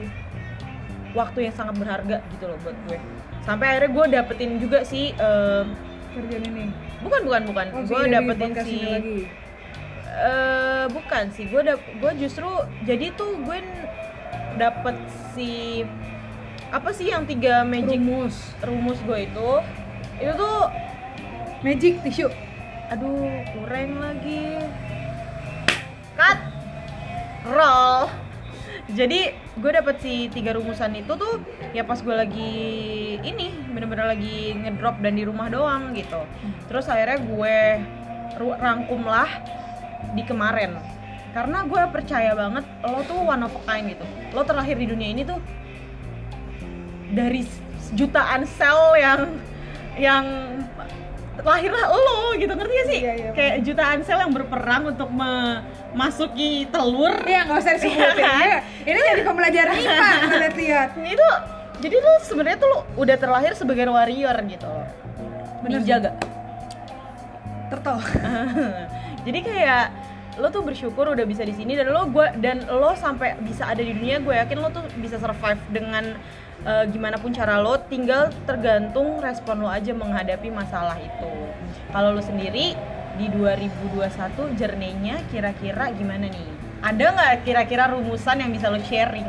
[1.17, 2.97] waktu yang sangat berharga gitu loh buat gue.
[3.43, 5.63] Sampai akhirnya gue dapetin juga sih eh,
[6.15, 6.71] kerjaan ini?
[7.03, 7.65] Bukan bukan bukan.
[7.75, 9.44] Oh, gue dapetin si lagi
[10.15, 12.47] eh bukan sih gue gue justru
[12.87, 13.59] jadi tuh gue
[14.55, 14.95] dapet
[15.35, 15.83] si
[16.71, 18.35] apa sih yang tiga magic rumus.
[18.63, 19.51] rumus gue itu?
[20.19, 20.59] Itu tuh
[21.61, 22.27] magic tisu.
[22.91, 24.59] Aduh kurang lagi.
[26.15, 26.39] Cut.
[27.45, 28.09] Roll.
[28.91, 31.41] Jadi gue dapet si tiga rumusan itu tuh
[31.73, 32.55] ya pas gue lagi
[33.23, 36.23] ini bener-bener lagi ngedrop dan di rumah doang gitu.
[36.71, 37.57] Terus akhirnya gue
[38.35, 39.29] rangkum lah
[40.15, 40.77] di kemarin.
[41.35, 44.05] Karena gue percaya banget lo tuh one of a kind gitu.
[44.31, 45.39] Lo terlahir di dunia ini tuh
[47.11, 47.43] dari
[47.91, 49.21] jutaan sel yang
[49.99, 50.25] yang
[51.43, 52.55] lahirlah lo gitu.
[52.55, 52.99] Ngerti gak sih?
[53.03, 57.19] Iya, iya, kayak jutaan sel yang berperang untuk memasuki telur.
[57.27, 58.23] Iya nggak usah disebutin.
[58.23, 58.59] Ya.
[58.87, 60.07] Ini jadi pembelajaran IPA
[60.39, 60.89] lihat-lihat.
[61.03, 61.27] itu
[61.83, 64.71] jadi tuh sebenarnya tuh lo udah terlahir sebagai warrior gitu.
[65.67, 65.83] Bener.
[65.83, 66.13] Ninja sih.
[69.25, 69.85] jadi kayak
[70.35, 73.79] lo tuh bersyukur udah bisa di sini dan lo gua dan lo sampai bisa ada
[73.79, 76.11] di dunia gue yakin lo tuh bisa survive dengan
[76.61, 81.31] eh, gimana pun cara lo tinggal tergantung respon lo aja menghadapi masalah itu
[81.89, 82.75] kalau lo sendiri
[83.15, 84.03] di 2021
[84.53, 86.47] journey-nya kira-kira gimana nih
[86.83, 89.25] ada nggak kira-kira rumusan yang bisa lo sharing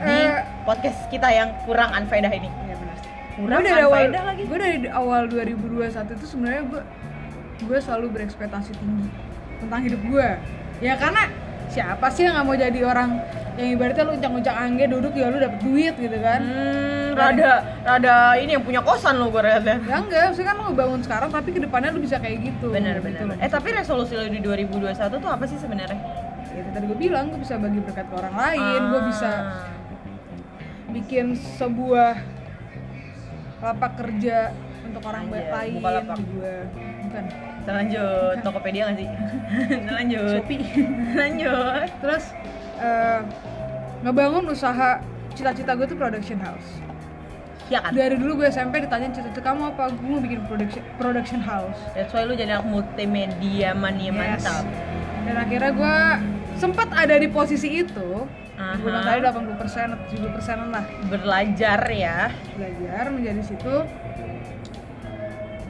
[0.00, 0.32] di Eh.
[0.64, 2.96] podcast kita yang kurang unfaedah ini Iya benar.
[3.34, 5.80] kurang Gue dari awal lagi gue dari awal 2021
[6.14, 6.82] itu sebenarnya gue
[7.62, 9.08] gue selalu berekspektasi tinggi
[9.58, 10.28] tentang hidup gue.
[10.80, 11.28] Ya karena
[11.68, 13.10] siapa sih yang nggak mau jadi orang
[13.54, 18.16] yang ibaratnya lu uncang-uncang angge duduk ya lu dapet duit gitu kan Hmm, rada rada
[18.34, 19.76] ini yang punya kosan lo gue liatnya.
[19.80, 22.98] ya enggak maksudnya kan lu bangun sekarang tapi ke depannya lu bisa kayak gitu Bener
[22.98, 23.24] gitu bener.
[23.28, 23.36] loh.
[23.36, 26.00] Eh tapi resolusi lo di 2021 tuh apa sih sebenarnya?
[26.50, 29.70] ya tadi gue bilang gue bisa bagi berkat ke orang lain gue bisa Ah.
[30.88, 32.18] bikin sebuah
[33.60, 34.50] lapak kerja
[34.82, 36.18] untuk orang Anjay, lain buka lapak.
[36.18, 36.54] gue
[37.10, 37.24] bukan
[37.60, 39.08] Kita lanjut Tokopedia gak sih?
[39.76, 40.34] Kita lanjut.
[40.38, 40.62] Shopee
[41.20, 41.88] lanjut.
[41.98, 42.24] terus
[42.78, 43.20] eh,
[44.00, 46.80] ngebangun usaha cita-cita gue tuh production house
[47.66, 47.94] Ya kan.
[47.94, 52.10] dari dulu gue SMP ditanya cita-cita kamu apa gue mau bikin production production house That's
[52.10, 54.42] why lu jadi anak multimedia mania Yes.
[54.42, 54.64] mantap.
[55.20, 55.96] dan akhirnya gue
[56.56, 58.26] sempat ada di posisi itu
[58.76, 62.28] bilang tadi 80 persen atau 70 persenan lah Belajar ya.
[62.52, 63.74] belajar menjadi situ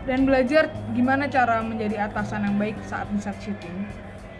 [0.03, 3.85] dan belajar gimana cara menjadi atasan yang baik saat di saat syuting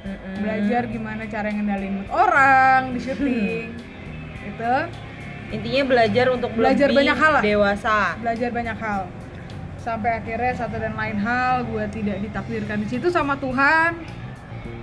[0.01, 0.35] Mm-mm.
[0.41, 3.67] belajar gimana cara ngendalin mood orang di syuting
[4.51, 4.75] itu
[5.51, 7.43] Intinya belajar untuk Belajar lebih banyak hal lah.
[7.43, 8.15] dewasa.
[8.17, 9.01] belajar banyak hal
[9.77, 13.99] sampai akhirnya satu dan lain hal gue tidak ditakdirkan di situ sama Tuhan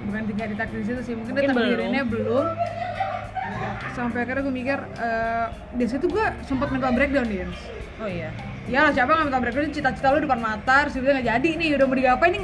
[0.04, 2.46] bukan tidak ditakdir di situ sih mungkin, Mungkin ditakdirinnya belum.
[3.94, 7.58] sampai akhirnya gue mikir eh, di situ gue sempat mental breakdown Dins
[7.98, 8.30] Oh iya.
[8.68, 11.70] Ya lah siapa nggak mental breakdown cita-cita lu depan mata terus tiba-tiba nggak jadi nih
[11.80, 12.44] udah mau digapain nih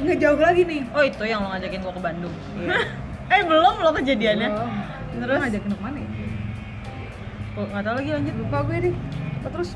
[0.00, 2.34] nggak jauh lagi nih Oh itu yang lo ngajakin gua ke Bandung.
[3.34, 4.48] eh belum lo kejadiannya.
[4.48, 5.20] Oh, Terus?
[5.22, 6.08] terus ngajakin ke mana ya?
[7.54, 8.34] Kok nggak tahu lagi lanjut.
[8.40, 8.94] lupa gue deh
[9.40, 9.70] terus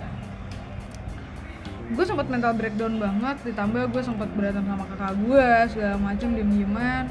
[1.85, 6.51] gue sempat mental breakdown banget ditambah gue sempat berantem sama kakak gue segala macem diem
[6.53, 7.05] dieman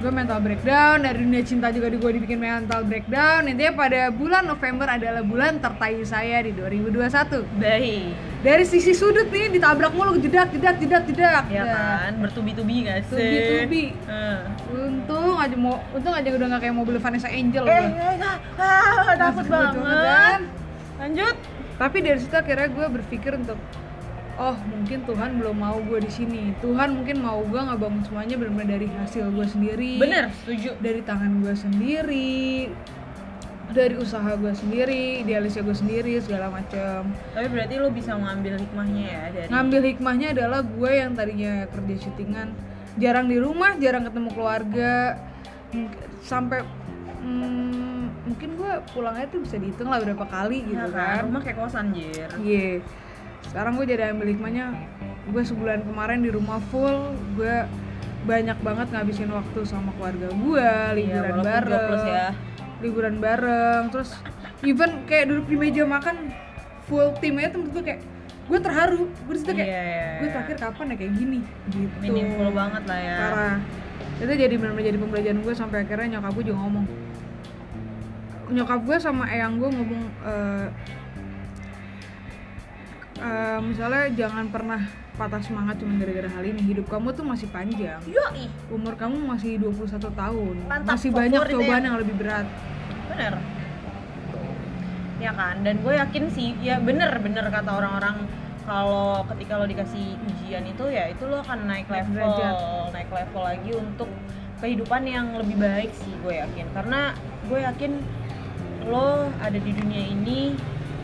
[0.00, 4.48] gue mental breakdown dari dunia cinta juga di gue dibikin mental breakdown intinya pada bulan
[4.48, 8.08] November adalah bulan tertai saya di 2021 Baik.
[8.40, 13.20] dari sisi sudut nih ditabrak mulu jedak jedak jedak jedak Ya kan, bertubi-tubi gak sih?
[13.20, 13.82] Tubi-tubi.
[14.08, 14.40] Eh.
[14.72, 18.16] untung aja mau untung aja udah gak kayak mobil Vanessa Angel Eh, eh,
[18.56, 19.84] ah, takut banget.
[19.84, 20.40] kan?
[20.96, 21.36] Lanjut.
[21.76, 23.56] tapi dari situ akhirnya gue berpikir untuk
[24.40, 26.56] oh mungkin Tuhan belum mau gue di sini.
[26.64, 30.00] Tuhan mungkin mau gue ngebangun semuanya benar-benar dari hasil gue sendiri.
[30.00, 30.80] Bener, setuju.
[30.80, 32.72] dari tangan gue sendiri.
[33.70, 39.04] Dari usaha gue sendiri idealisnya gue sendiri segala macam Tapi berarti lo bisa mengambil hikmahnya
[39.06, 42.48] ya dari ngambil hikmahnya adalah gue yang tadinya kerja syutingan.
[42.98, 45.22] Jarang di rumah jarang ketemu keluarga.
[46.26, 46.66] Sampai
[47.22, 51.30] hmm, mungkin gue pulangnya tuh bisa dihitung lah berapa kali gitu Ya kan.
[51.30, 52.30] Rumah kayak kosan, Jir.
[52.42, 52.82] Iya.
[53.48, 54.66] Sekarang gue jadi ambil hikmahnya.
[55.30, 57.64] Gue sebulan kemarin di rumah full, gue
[58.20, 62.28] banyak banget ngabisin waktu sama keluarga gue, liburan walaupun bareng, ya.
[62.84, 64.10] liburan bareng, terus
[64.60, 66.28] even kayak duduk di meja makan
[66.84, 68.00] full tim aja tuh gue kayak
[68.50, 70.34] gue terharu, gue di situ kayak Iya, iya, gue iya.
[70.36, 71.38] terakhir kapan ya kayak gini,
[71.70, 71.96] gitu.
[72.02, 73.16] Meaningful banget lah ya.
[73.22, 73.56] Parah.
[74.20, 76.86] Itu jadi benar-benar jadi pembelajaran gue sampai akhirnya nyokap gue juga ngomong.
[78.50, 80.66] Nyokap gue sama eyang gue ngomong eh,
[83.20, 84.80] eh, misalnya jangan pernah
[85.14, 86.60] patah semangat cuma gara-gara hal ini.
[86.64, 88.00] Hidup kamu tuh masih panjang.
[88.08, 88.48] Yoi.
[88.72, 90.54] Umur kamu masih 21 tahun.
[90.64, 91.86] Mantap, masih banyak favorit cobaan ya.
[91.86, 92.46] yang lebih berat.
[93.10, 93.34] bener
[95.20, 98.24] ya kan dan gue yakin sih ya bener bener kata orang-orang
[98.64, 102.54] kalau ketika lo dikasih ujian itu ya itu lo akan naik Naik level derajat.
[102.96, 104.08] naik level lagi untuk
[104.64, 107.12] kehidupan yang lebih baik sih gue yakin karena
[107.52, 107.92] gue yakin
[108.88, 110.56] lo ada di dunia ini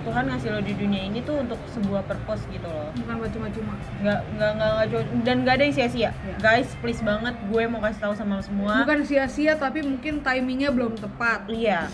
[0.07, 3.73] Tuhan ngasih lo di dunia ini tuh untuk sebuah purpose gitu loh Bukan buat cuma-cuma.
[3.99, 6.35] nggak nggak nggak, nggak dan nggak ada yang sia-sia Ya.
[6.39, 10.71] guys please banget gue mau kasih tahu sama lo semua Bukan sia-sia tapi mungkin timingnya
[10.71, 11.49] belum tepat.
[11.49, 11.91] Iya,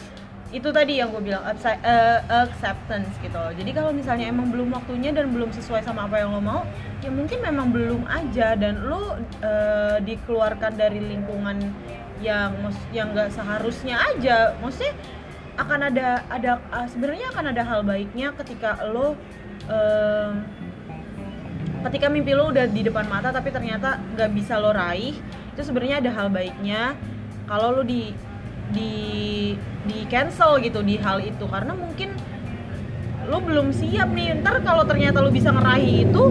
[0.51, 3.49] itu tadi yang gue bilang eh, acceptance gitu loh.
[3.51, 6.61] Jadi kalau misalnya emang belum waktunya dan belum sesuai sama apa yang lo mau,
[7.01, 11.57] ya mungkin memang belum aja dan lo eh, dikeluarkan dari lingkungan
[12.21, 12.53] yang
[12.93, 14.53] yang nggak seharusnya aja.
[14.61, 14.93] Maksudnya
[15.57, 19.15] akan ada ada ah, sebenarnya akan ada hal baiknya ketika lo
[19.69, 20.31] eh,
[21.91, 25.13] ketika mimpi lo udah di depan mata tapi ternyata nggak bisa lo raih
[25.53, 26.97] itu sebenarnya ada hal baiknya
[27.45, 28.17] kalau lo di
[28.73, 28.93] di
[29.85, 31.45] di cancel gitu di hal itu.
[31.45, 32.17] Karena mungkin
[33.29, 34.41] lo belum siap nih.
[34.41, 36.23] Ntar kalau ternyata lo bisa ngeraih itu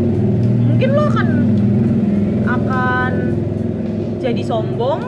[0.65, 1.27] mungkin lo akan
[2.51, 3.13] akan
[4.17, 5.01] jadi sombong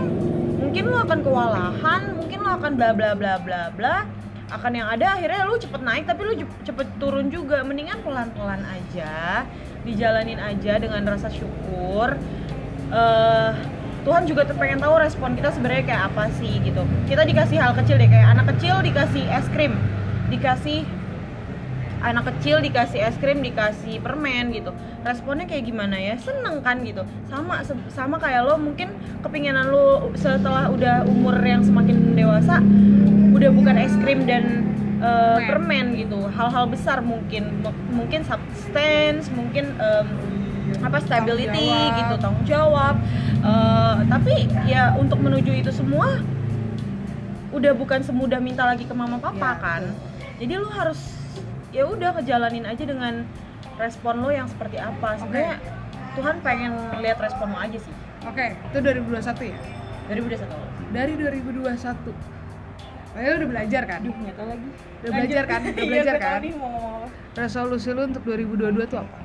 [0.62, 2.02] mungkin lo akan kewalahan
[2.47, 3.95] akan bla bla bla bla bla
[4.53, 7.63] akan yang ada akhirnya lo cepet naik tapi jep- cepet turun juga.
[7.65, 9.43] Mendingan pelan pelan aja
[9.84, 12.15] dijalanin aja dengan rasa syukur.
[12.93, 13.51] Eh
[14.03, 16.84] Tuhan juga pengen tahu respon kita sebenarnya kayak apa sih gitu.
[17.08, 19.79] Kita dikasih hal kecil deh kayak anak kecil dikasih es krim
[20.27, 20.84] dikasih
[22.04, 24.76] anak kecil dikasih es krim dikasih permen gitu.
[25.02, 26.20] Responnya kayak gimana ya?
[26.20, 27.02] Seneng kan gitu.
[27.28, 28.92] Sama sama kayak lo mungkin
[29.24, 32.60] kepinginan lo setelah udah umur yang semakin dewasa
[33.34, 34.68] udah bukan es krim dan
[35.00, 35.96] uh, permen.
[35.96, 36.28] gitu.
[36.30, 37.63] Hal-hal besar mungkin.
[37.63, 40.08] M- mungkin substance mungkin em,
[40.82, 41.98] apa stability Tanggung jawab.
[41.98, 42.96] gitu tanggung jawab.
[43.44, 46.20] Eh, tapi ya untuk menuju itu semua
[47.52, 49.84] udah bukan semudah minta lagi ke mama papa Ya, kan.
[50.39, 50.98] jadi lu harus
[51.73, 53.25] ya udah ngejalanin aja dengan
[53.75, 55.57] respon lo yang seperti apa sebenarnya
[56.13, 59.59] Tuhan pengen lihat respon lo aja sih Oke, itu 2021 ya?
[60.07, 60.55] dari udah satu
[60.95, 61.75] Dari 2021
[63.13, 63.99] Kalian udah belajar kan?
[63.99, 64.67] aduh nggak tahu lagi
[65.03, 65.59] Udah belajar kan?
[65.59, 66.41] Udah Iya, belajar tahu kan?
[67.33, 69.17] Resolusi lu untuk 2022 tuh apa?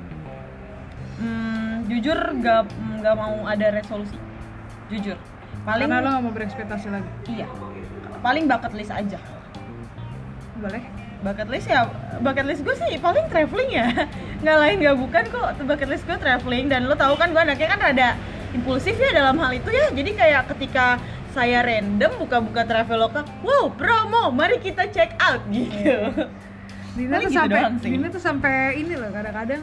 [1.19, 4.17] Hmm, jujur gak nggak mau ada resolusi
[4.89, 5.15] jujur
[5.63, 7.47] paling Karena lo gak mau berekspektasi lagi iya
[8.19, 9.19] paling bucket list aja
[10.59, 10.83] Boleh?
[11.19, 11.91] Bucket list ya
[12.23, 13.87] bucket list gue sih paling traveling ya.
[14.43, 16.71] Nggak lain nggak bukan kok bucket list gue traveling.
[16.71, 18.09] Dan lo tahu kan gue anaknya kan rada
[18.55, 19.91] impulsif ya dalam hal itu ya.
[19.91, 26.25] Jadi kayak ketika saya random buka-buka traveloka wow promo mari kita check out gitu.
[26.97, 27.59] Dina tuh gitu sampai.
[27.79, 29.61] Dina tuh sampai ini loh kadang-kadang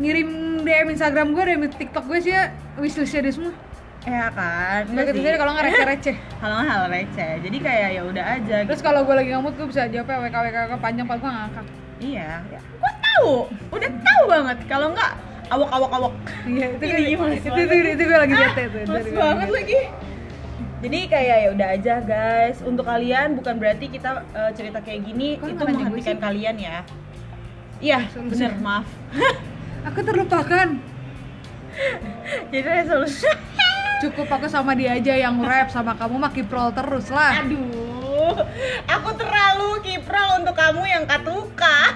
[0.00, 3.54] ngirim DM Instagram gue, DM TikTok gue sih ya wishlistnya dia semua.
[4.02, 6.16] Ya kan Nggak gitu kalau nggak receh-receh.
[6.42, 8.86] hal-hal receh jadi kayak ya udah aja Terus gitu.
[8.86, 11.66] kalau gue lagi ngamut gue bisa jawabnya WK WK panjang pas gue ngangkat.
[12.02, 13.32] iya gue tahu
[13.70, 15.12] udah tahu banget kalau nggak
[15.48, 18.80] awak awak awak Iya itu Ini itu, itu, itu, itu gue lagi bete tuh.
[18.88, 19.78] Males banget lagi.
[20.82, 22.58] Jadi kayak ya udah aja guys.
[22.60, 26.76] Untuk kalian bukan berarti kita eh, cerita kayak gini Kok itu nggak menghentikan kalian ya.
[27.78, 28.86] Iya, bener maaf.
[29.86, 30.66] Aku terlupakan.
[32.50, 33.28] Jadi resolusi.
[34.02, 37.38] Cukup aku sama dia aja yang rap sama kamu mah kiprol terus lah.
[37.46, 38.34] Aduh,
[38.90, 41.94] aku terlalu kipral untuk kamu yang katuka.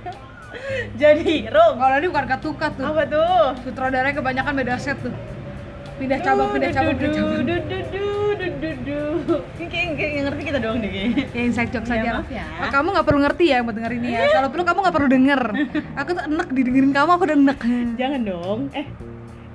[1.00, 2.88] Jadi, Rom, Kalau ini bukan katukat tuh.
[2.88, 3.60] apa tuh?
[3.60, 5.12] Sutradaranya kebanyakan beda set tuh.
[6.00, 7.44] Pindah cabang, pindah cabang, pindah cabang.
[9.68, 11.24] Kayak ngerti kita doang deh kayaknya.
[11.34, 12.44] Ya inside joke Ya, saja ya.
[12.62, 14.20] Oh, kamu nggak perlu ngerti ya buat denger ini ya.
[14.30, 15.40] Kalau perlu kamu nggak perlu denger.
[16.00, 17.58] Aku tuh enak didengerin kamu, aku udah enak.
[17.98, 18.60] Jangan dong.
[18.72, 18.86] Eh,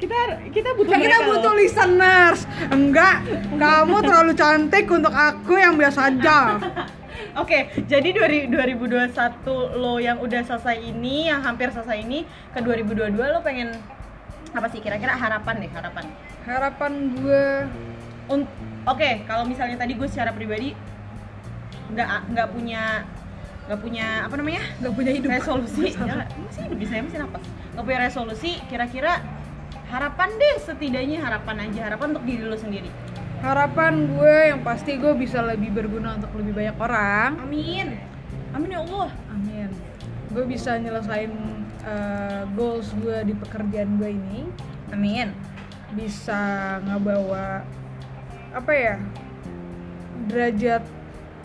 [0.03, 0.19] kita
[0.51, 1.59] kita butuh kita mereka butuh loh.
[1.63, 2.39] listeners.
[2.67, 3.15] Enggak,
[3.55, 6.59] kamu terlalu cantik untuk aku yang biasa aja.
[7.41, 9.09] Oke, jadi dari 2021
[9.79, 13.73] lo yang udah selesai ini, yang hampir selesai ini, ke 2022 lo pengen
[14.53, 16.05] apa sih kira-kira harapan deh, harapan.
[16.43, 17.45] Harapan gue
[18.83, 20.75] Oke, kalau misalnya tadi gue secara pribadi
[21.93, 23.07] nggak nggak punya
[23.63, 25.29] nggak punya apa namanya nggak punya hidup.
[25.31, 27.43] resolusi, ya, masih hidup bisa masih napas.
[27.73, 29.23] Nggak punya resolusi, kira-kira
[29.93, 32.89] harapan deh setidaknya harapan aja, harapan untuk diri lo sendiri.
[33.45, 37.29] Harapan gue yang pasti gue bisa lebih berguna untuk lebih banyak orang.
[37.45, 38.01] Amin,
[38.58, 39.10] amin ya Allah.
[39.29, 39.69] Amin.
[40.34, 41.29] Gue bisa nyelesain
[41.86, 44.49] uh, goals gue di pekerjaan gue ini.
[44.89, 45.29] Amin.
[45.93, 47.62] Bisa ngebawa
[48.53, 48.97] apa ya
[50.29, 50.82] derajat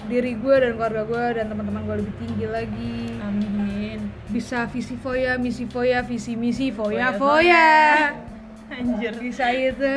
[0.09, 2.97] diri gue dan keluarga gue dan teman-teman gue lebih tinggi lagi.
[3.21, 4.09] Amin.
[4.33, 8.29] Bisa visi foya, misi foya, visi misi foya Foya, foya.
[8.69, 9.13] Anjir.
[9.17, 9.95] Bisa itu.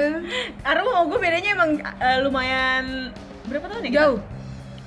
[0.61, 3.11] Aru mau gue bedanya emang eh, lumayan
[3.45, 3.89] berapa tahun ya?
[3.89, 3.99] kita?
[3.99, 4.19] Jauh.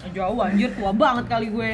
[0.06, 1.70] Jauh anjir, tua banget kali gue.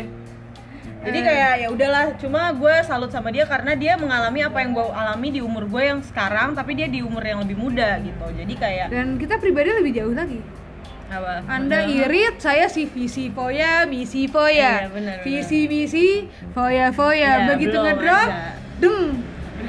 [1.01, 1.25] Jadi Eh.
[1.25, 5.29] kayak ya udahlah, cuma gue salut sama dia karena dia mengalami apa yang gue alami
[5.31, 8.27] di umur gue yang sekarang, tapi dia di umur yang lebih muda gitu.
[8.37, 10.38] Jadi kayak Dan kita pribadi lebih jauh lagi.
[11.09, 11.42] apa?
[11.49, 12.07] Anda Bener.
[12.07, 14.87] irit, saya si visi foya, misi foya.
[14.87, 15.16] Iya, benar.
[15.25, 17.16] Visi misi, foya foya.
[17.16, 18.29] Iya, Begitu ngedrop,
[18.79, 18.96] dem,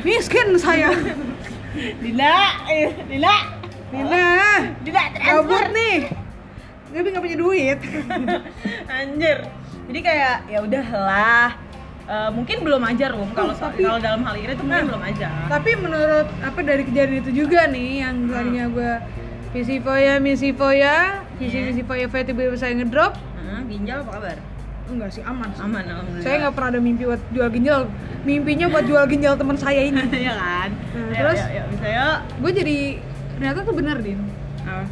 [0.03, 0.93] miskin saya.
[1.73, 2.35] Dila,
[2.67, 3.35] eh, Dila,
[3.89, 4.23] Nina,
[4.81, 5.63] Dila kabut transfer.
[5.71, 5.97] nih.
[6.87, 7.77] Tapi nggak punya duit.
[8.91, 9.37] Anjir.
[9.87, 11.49] Jadi kayak ya udahlah.
[12.03, 14.89] Eh, mungkin belum aja Rum kalau so- tapi- kalau dalam hal ini tuh mungkin Nah.
[14.89, 15.27] belum aja.
[15.47, 18.91] Tapi menurut apa dari kejadian itu juga nih, yang tadinya gue
[19.51, 21.59] visi foya, misi foya, Iya.
[21.65, 23.15] misi foya foya tiba-tiba saya ngedrop.
[23.15, 24.37] Heeh, ginjal apa kabar?
[24.91, 25.61] Enggak sih, aman sih.
[25.61, 26.21] Aman alhamdulillah.
[26.21, 27.81] Saya nggak pernah ada mimpi buat jual ginjal.
[28.21, 30.03] Mimpinya buat jual ginjal teman saya ini.
[30.21, 30.69] Iya kan?
[30.69, 31.39] Nah, Ayo, terus?
[31.41, 32.17] ayo, ayo, bisa yuk.
[32.37, 32.77] gue jadi
[33.33, 34.19] ternyata tuh bener din
[34.61, 34.85] Apa?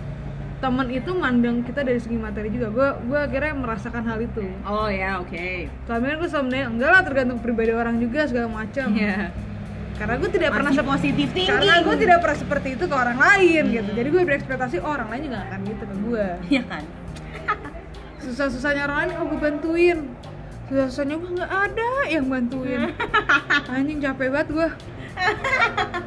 [0.60, 4.90] teman itu mandang kita dari segi materi juga gue gue akhirnya merasakan hal itu Oh
[4.90, 5.70] ya, oke.
[5.86, 9.32] selama ini gue menilai, enggak lah tergantung pribadi orang juga segala macam Iya.
[9.96, 13.64] karena gue tidak pernah Masih positif karena gue tidak pernah seperti itu ke orang lain
[13.64, 13.76] Hmm.
[13.78, 16.84] gitu jadi gue berekspektasi oh, orang lain juga akan gitu ke gue Iya kan?
[18.30, 19.98] Susah-susahnya orang lain oh gue bantuin.
[20.68, 22.94] Susah-susahnya gue nggak ada yang bantuin.
[23.74, 24.70] Anjing capek banget gue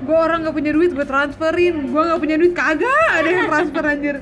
[0.02, 1.90] gue orang nggak punya duit gue transferin.
[1.90, 4.16] Gue nggak punya duit kagak ada yang transfer anjir.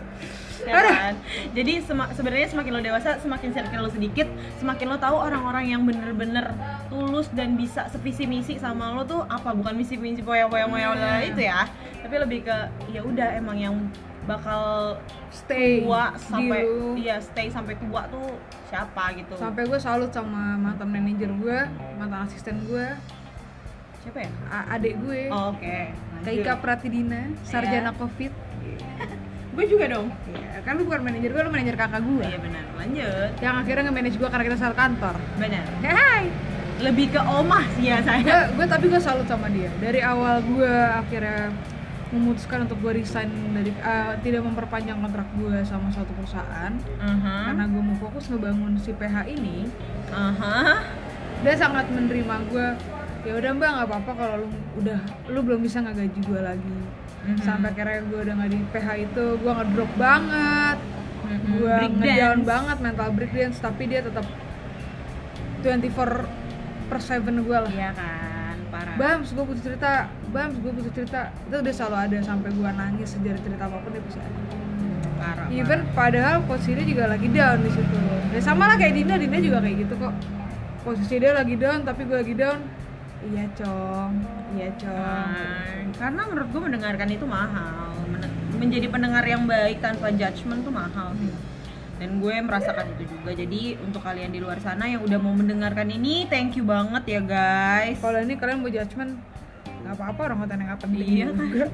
[0.61, 1.15] Ya kan?
[1.51, 4.29] Jadi sema- sebenarnya semakin lo dewasa semakin circle lo sedikit
[4.61, 6.53] semakin lo tahu orang-orang yang bener-bener
[6.87, 9.53] tulus dan bisa sevisi misi sama lo tuh apa.
[9.53, 11.13] Bukan misi misi poya poya poya Iya.
[11.25, 11.65] itu ya.
[12.01, 12.57] Tapi lebih ke
[12.91, 13.75] ya udah emang yang
[14.29, 14.97] bakal
[15.33, 16.61] stay tua sampai
[17.01, 18.37] iya stay sampai tua tuh
[18.69, 19.33] siapa gitu.
[19.35, 21.59] Sampai gue salut sama mantan manajer gue
[21.97, 22.87] mantan asisten gue
[24.01, 24.31] siapa ya?
[24.49, 25.79] A- adik gue oh, oke.
[26.21, 27.99] Kak Ika Pratidina sarjana Iya.
[27.99, 28.33] covid.
[29.51, 30.07] Gue juga dong.
[30.31, 32.65] Iya, kan lu bukan manajer gue, lu manajer kakak gue iya benar.
[32.79, 33.31] Lanjut.
[33.43, 35.15] Yang akhirnya nge-manage gue karena kita satu kantor.
[35.43, 35.65] Benar.
[35.83, 36.25] Hai.
[36.79, 39.67] Lebih ke omah sih ya saya gue tapi gue salut sama dia.
[39.83, 41.51] Dari awal gue akhirnya
[42.11, 47.35] memutuskan untuk gue resign dari eh, tidak memperpanjang kontrak gue sama suatu perusahaan Aha.
[47.47, 49.71] karena gue mau fokus ngebangun si PH ini
[50.11, 50.83] Aha.
[51.41, 52.67] dia sangat menerima gue
[53.21, 56.79] ya udah mbak nggak apa-apa kalau lu udah lu belum bisa nggak gaji gue lagi
[57.21, 57.37] Mhm.
[57.39, 60.79] sampai akhirnya gue udah nggak di PH itu gue ngedrop banget
[61.21, 61.47] Mhm.
[61.53, 64.25] gue ngedown banget mental breakdance tapi dia tetap
[65.61, 66.25] 24
[66.89, 68.20] per 7 gue lah Iya kan,
[68.71, 68.95] parah.
[68.97, 70.07] Bams, gue butuh cerita.
[70.31, 71.35] Bams, gue butuh cerita.
[71.51, 74.41] Itu dia selalu ada sampai gue nangis sejarah cerita apa pun dia bisa ada.
[75.21, 75.47] parah.
[75.53, 77.99] Even padahal posisi dia juga lagi down di situ.
[78.33, 80.15] Ya sama lah kayak Dinda, Dinda juga kayak gitu kok.
[80.81, 82.61] Posisi dia lagi down, tapi gue lagi down.
[83.21, 84.13] Iya cong,
[84.57, 84.97] iya cong.
[84.97, 87.93] Nah, karena menurut gue mendengarkan itu mahal.
[88.09, 91.33] Men- menjadi pendengar yang baik tanpa judgement tuh mahal sih.
[92.01, 93.37] Dan gue merasakan itu juga.
[93.37, 97.21] Jadi untuk kalian di luar sana yang udah mau mendengarkan ini, thank you banget ya
[97.21, 98.01] guys.
[98.01, 99.21] Kalau ini kalian mau judgement,
[99.85, 101.67] nggak apa-apa orang konten yang penting Iya juga.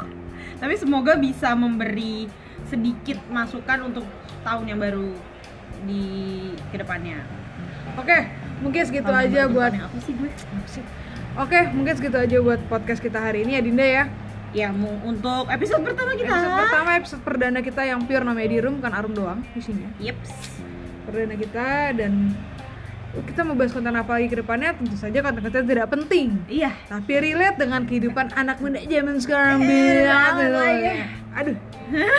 [0.60, 2.26] Tapi semoga bisa memberi
[2.66, 4.02] sedikit masukan untuk
[4.42, 5.14] tahun yang baru
[5.86, 6.02] di
[6.74, 7.22] ke depannya.
[7.94, 8.18] Oke,
[8.58, 9.72] mungkin segitu Tahun aja buat.
[9.74, 10.30] apa sih gue?
[10.30, 10.82] Apa sih?
[11.38, 14.04] Oke, mungkin segitu aja buat podcast kita hari ini ya Dinda ya.
[14.50, 16.30] Ya, mu- untuk episode pertama kita.
[16.30, 19.88] Episode pertama, episode perdana kita yang pure namanya di room, bukan arum doang isinya.
[19.98, 20.56] Yeps.
[21.04, 22.36] perdana kita dan
[23.24, 26.76] kita mau bahas konten apa lagi ke depannya tentu saja konten-konten tidak penting Iya.
[26.84, 30.52] tapi relate dengan kehidupan anak muda zaman sekarang Eh, gitu.
[30.52, 30.92] lagi.
[31.32, 31.56] aduh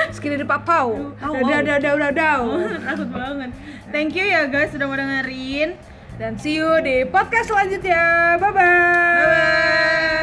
[0.10, 1.78] sekali di papau Au, udah au.
[1.78, 2.34] udah udah
[2.82, 3.50] Takut banget.
[3.90, 5.78] Thank you ya guys sudah mau dengerin.
[6.18, 8.02] dan see you di podcast selanjutnya
[8.36, 10.18] bye bye.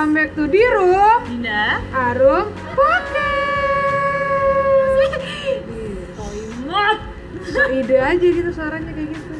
[0.00, 1.76] Welcome back to di room Dinda.
[1.92, 3.20] Arum Podcast.
[6.16, 6.98] Toilet.
[7.68, 9.32] Ide aja gitu suaranya kayak gitu.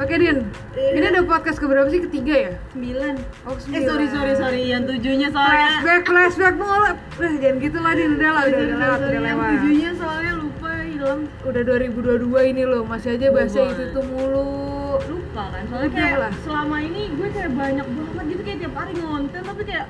[0.00, 0.48] Oke Din,
[0.96, 2.00] ini ada podcast keberapa sih?
[2.08, 2.52] Ketiga ya?
[2.72, 3.20] Sembilan.
[3.44, 5.76] Oh, Eh sorry sorry sorry yang tujuhnya soalnya.
[5.84, 6.88] Flashback, flashback mulu.
[7.20, 9.50] Eh, jangan gitu lah Din, udah lah, udah, udah lewat, udah yang lewat.
[9.60, 11.20] tujuhnya soalnya lupa hilang.
[11.44, 14.67] Udah 2022 ini loh, masih aja bahasa itu itu mulu.
[15.38, 16.32] Kan soalnya kayak lah.
[16.42, 19.86] selama ini gue kayak banyak banget gitu kayak tiap hari ngonten tapi kayak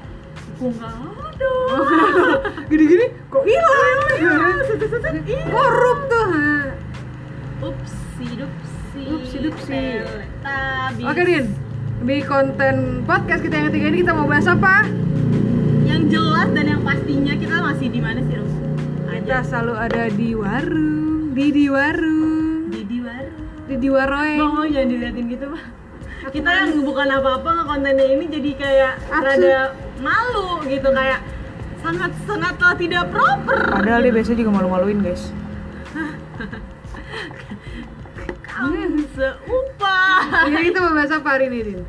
[0.59, 1.53] gue nggak ada.
[2.71, 3.99] Gini-gini, kok hilang?
[4.19, 5.47] Iya.
[5.49, 6.29] Korup tuh.
[7.63, 9.03] Upsi dupsi.
[9.07, 9.83] Upsi dupsi.
[11.07, 11.47] Oke Din,
[12.03, 14.83] di konten podcast kita yang ketiga ini kita mau bahas apa?
[15.87, 18.51] Yang jelas dan yang pastinya kita masih di mana sih, Rum?
[19.09, 22.48] Kita selalu ada di warung, di di warung,
[23.69, 23.77] warung.
[23.77, 24.41] di di waroeng.
[24.41, 25.67] Bang, oh, jangan diliatin gitu, Bang.
[26.29, 29.25] Kita yang bukan apa-apa ngekontennya ini jadi kayak Absurd.
[29.39, 29.59] rada
[30.03, 31.21] malu gitu kayak
[31.79, 33.61] sangat sangat tidak proper.
[33.81, 35.31] Padahal dia biasanya juga malu-maluin guys.
[38.45, 38.75] Kamu
[39.15, 40.19] seupah.
[40.51, 41.81] Jadi kita mau bahas apa hari ini Din?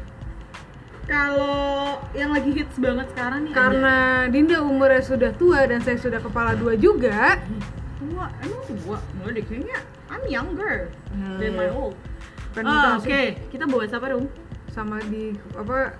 [1.09, 6.21] Kalau yang lagi hits banget sekarang nih Karena Dinda umurnya sudah tua dan saya sudah
[6.21, 7.41] kepala dua juga.
[7.41, 7.57] ada
[7.97, 8.97] tua, emang tua?
[9.17, 9.79] Enggak deh kayaknya
[10.13, 11.95] I'm younger Than my old.
[12.50, 14.26] Kan Oh, Oke, kita bahas apa dong?
[14.69, 15.98] sama di apa?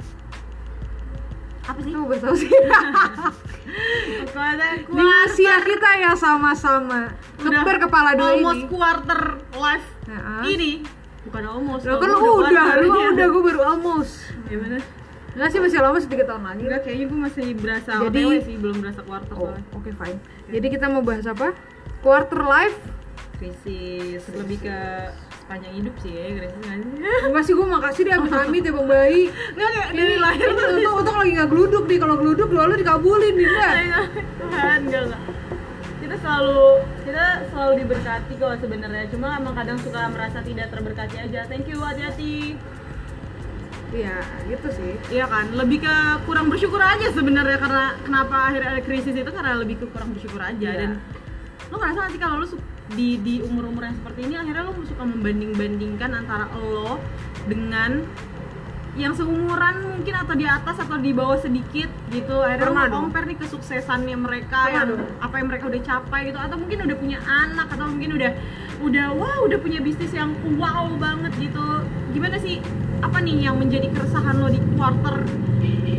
[1.66, 1.92] Apa sih?
[1.92, 2.50] Bahas apa sih?
[4.90, 7.14] Di usia kita ya sama-sama.
[7.38, 8.68] Keper kepala dua almost ini.
[8.68, 9.22] quarter
[9.54, 10.82] life Nah, ini
[11.22, 13.10] bukan almost Lo kan lu udah, lu ya.
[13.14, 14.14] udah, gue baru almost.
[14.46, 14.82] ya bener
[15.30, 16.62] Enggak sih masih lama 3 tahun lagi.
[16.64, 20.18] enggak kayaknya gue masih berasa Jadi- OTW sih belum berasa quarter Oh, oke fine.
[20.50, 21.54] Jadi kita mau bahas apa?
[22.02, 22.78] Quarter life.
[23.40, 24.22] Krisis.
[24.30, 24.78] Lebih ke
[25.50, 26.60] sepanjang hidup sih ya krisis
[27.26, 29.34] nggak sih gue makasih deh amit amit ya Bang Bayi.
[29.58, 31.98] nggak kayak dari lahir Ini untung, untung lagi nggak geluduk nih.
[31.98, 33.70] Kalau geluduk lu dikabulin Dinda.
[34.38, 35.24] Tuhan enggak enggak.
[36.00, 36.64] Kita selalu
[37.08, 39.06] kita selalu diberkati kok sebenarnya.
[39.10, 41.40] Cuma emang kadang suka merasa tidak terberkati aja.
[41.50, 42.60] Thank you hati-hati.
[43.90, 44.94] Iya, gitu sih.
[45.10, 45.96] Iya kan, lebih ke
[46.30, 50.38] kurang bersyukur aja sebenarnya karena kenapa akhirnya ada krisis itu karena lebih ke kurang bersyukur
[50.38, 50.62] aja.
[50.62, 50.78] Iya.
[50.78, 50.92] dan
[51.74, 52.46] lo ngerasa sih kalau lo
[52.96, 56.98] di di umur umur yang seperti ini akhirnya lo suka membanding bandingkan antara lo
[57.46, 58.02] dengan
[58.98, 62.36] yang seumuran mungkin atau di atas atau di bawah sedikit gitu.
[62.42, 65.06] Akhirnya Pernah lo compare nih kesuksesannya mereka Pernah yang dong.
[65.22, 68.32] apa yang mereka udah capai gitu atau mungkin udah punya anak atau mungkin udah
[68.82, 71.86] udah wow udah punya bisnis yang wow banget gitu.
[72.12, 72.60] Gimana sih?
[73.00, 75.24] Apa nih yang menjadi keresahan lo di quarter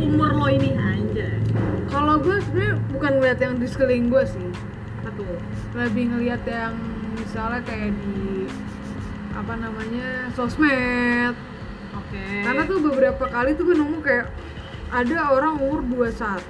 [0.03, 0.75] umur lo ini?
[0.77, 1.41] Anjay
[1.91, 4.47] kalau gue sebenarnya bukan ngeliat yang di sekeliling gue sih
[5.75, 6.75] lebih ngeliat yang
[7.15, 8.47] misalnya kayak di
[9.35, 11.35] apa namanya sosmed.
[11.95, 12.25] Oke.
[12.43, 14.27] Karena tuh beberapa kali tuh gue nemu kayak
[14.91, 16.43] ada orang umur 21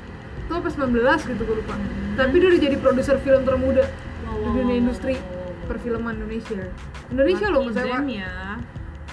[0.49, 1.77] tuh apa 19 gitu gue lupa.
[2.17, 3.85] Tapi dia udah jadi produser film termuda
[4.31, 5.67] Wow, di dunia industri wow, wow.
[5.67, 6.63] perfilman Indonesia.
[7.11, 8.03] Indonesia loh Pak.
[8.07, 8.63] ya.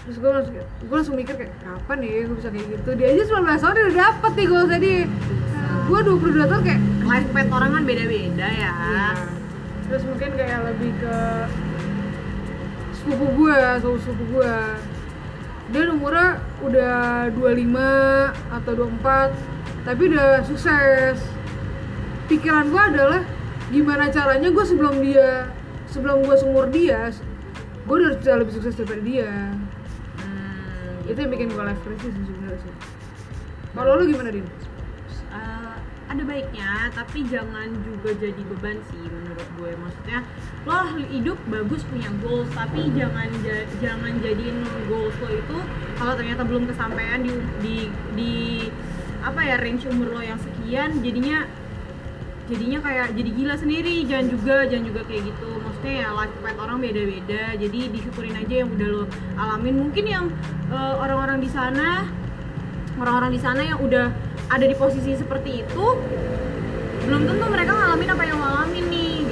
[0.07, 2.89] Terus gue langsung gue langsung mikir kayak kapan ya gue bisa kayak gitu?
[2.95, 4.91] Dia aja 19 tahun dia udah dapet nih gue tadi
[5.87, 8.71] gue 22 tahun kayak life path orang kan beda-beda ya.
[8.71, 9.36] Iya.
[9.87, 11.17] Terus mungkin kayak lebih ke
[12.91, 14.55] sepupu gue sepupu sepupu gue
[15.67, 19.57] dia umurnya udah 25 atau 24
[19.87, 21.19] tapi udah sukses.
[22.27, 23.21] Pikiran gue adalah
[23.71, 25.47] gimana caranya gue sebelum dia
[25.87, 27.11] sebelum gue seumur dia
[27.87, 29.31] gue udah bisa lebih sukses daripada dia.
[30.19, 32.73] Hmm, itu yang bikin gue life crisis sebenarnya sih.
[33.71, 34.43] Kalau lu gimana din?
[35.31, 35.75] Eh,
[36.11, 39.07] ada baiknya tapi jangan juga jadi beban sih
[39.37, 39.71] menurut gue.
[39.77, 40.19] Maksudnya
[40.65, 40.77] lo
[41.13, 44.57] hidup bagus punya goals tapi jangan ja- jangan jadiin
[44.89, 45.57] goals lo itu
[45.95, 47.31] kalau ternyata belum kesampaian di
[47.61, 47.77] di
[48.17, 48.33] di
[49.21, 51.45] apa ya range umur lo yang sekian jadinya
[52.47, 53.95] jadinya kayak jadi gila sendiri.
[54.09, 55.49] Jangan juga jangan juga kayak gitu.
[55.61, 57.43] Maksudnya ya life path orang beda-beda.
[57.55, 59.03] Jadi disyukurin aja yang udah lo
[59.37, 59.75] alamin.
[59.87, 60.25] Mungkin yang
[60.73, 62.09] eh, orang-orang di sana
[62.97, 64.09] orang-orang di sana yang udah
[64.49, 65.85] ada di posisi seperti itu
[67.07, 69.23] belum tentu mereka ngalamin apa yang lo nih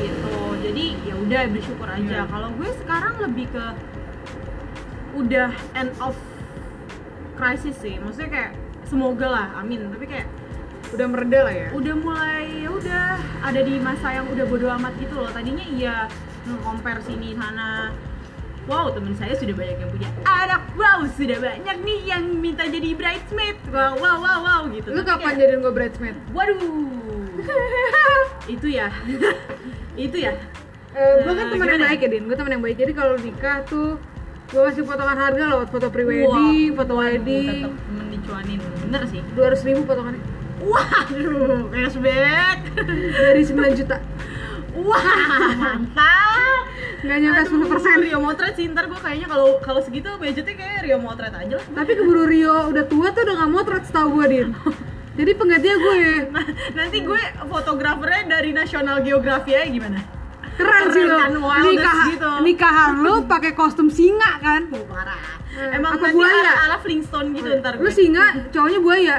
[1.25, 2.05] udah bersyukur aja.
[2.05, 2.23] Iya.
[2.29, 3.65] kalau gue sekarang lebih ke
[5.17, 6.13] udah end of
[7.33, 7.97] crisis sih.
[7.97, 8.51] Maksudnya kayak
[8.85, 9.89] semoga lah amin.
[9.89, 10.27] Tapi kayak
[10.93, 11.67] udah mereda lah ya?
[11.73, 13.07] Udah mulai ya udah
[13.41, 15.31] ada di masa yang udah bodo amat gitu loh.
[15.33, 16.05] Tadinya iya
[16.45, 17.89] nge-compare sini sana.
[18.65, 20.61] Wow temen saya sudah banyak yang punya anak.
[20.77, 23.57] Wow sudah banyak nih yang minta jadi bridesmaid.
[23.73, 24.93] Wow wow wow, wow gitu.
[24.93, 26.15] Lu Tapi kapan kayak, jadiin gue bridesmaid?
[26.33, 27.33] Waduh.
[28.57, 28.93] Itu ya.
[30.05, 30.37] Itu ya
[30.95, 32.77] Eh, gue kan teman yang baik ya Din, gue teman yang baik.
[32.79, 33.99] Jadi kalau nikah tuh
[34.45, 39.19] gue kasih potongan harga lewat foto prewedding, Wah, foto wedding, tetep temen dicuanin bener sih.
[39.35, 40.23] Dua ratus ribu potongannya.
[40.63, 42.57] Waduh cashback.
[43.11, 43.99] Dari 9 juta,
[44.79, 45.03] wah
[45.59, 46.63] mantap.
[47.03, 47.95] Nggak nyampe Aduh, 10 persen.
[47.99, 51.65] Rio Motret sih ntar gue kayaknya kalau kalau segitu budgetnya kayak Rio Motret aja lah.
[51.75, 54.49] Tapi keburu Rio udah tua tuh udah nggak motret setahu gue Din.
[55.19, 55.99] Jadi penggantinya gue.
[56.31, 57.21] Nah, nanti gue
[57.51, 60.14] fotografernya dari National Geography aja gimana
[60.55, 61.17] keren sih lo.
[61.17, 61.31] kan,
[61.61, 62.29] Nikah, gitu.
[62.41, 64.67] nikahan lo pakai kostum singa kan?
[64.69, 65.19] Oh, parah
[65.55, 66.35] Eh, emang apa nanti buaya?
[66.41, 69.17] ala, ala Flintstone gitu ntar Lu gue singa, cowoknya buaya.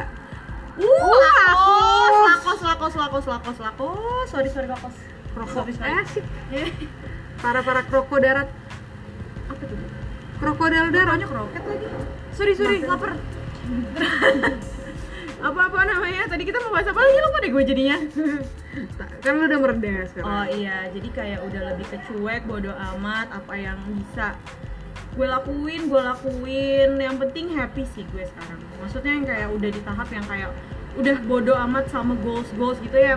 [0.77, 2.61] uh lakos.
[2.61, 4.93] lakos lakos lakos lakos lakos sorry sorry lakos
[5.33, 5.65] Kroko.
[5.65, 6.73] Eh sih, Eh,
[7.37, 8.49] para para kroko darat,
[9.47, 9.77] apa tuh
[10.37, 11.13] krokodil darat.
[11.15, 11.87] Namanya kroket lagi.
[12.33, 13.17] Sorry sorry, lapar.
[15.39, 16.25] apa-apa namanya?
[16.27, 17.97] Tadi kita mau bahas apa lagi lupa deh gue jadinya.
[19.25, 20.29] Kan lu udah mereda sekarang.
[20.29, 24.37] Oh iya, jadi kayak udah lebih ke cuek, bodo amat apa yang bisa
[25.17, 26.91] gue lakuin, gue lakuin.
[27.01, 28.61] Yang penting happy sih gue sekarang.
[28.81, 30.51] Maksudnya yang kayak udah di tahap yang kayak
[30.97, 33.17] udah bodo amat sama goals goals gitu ya.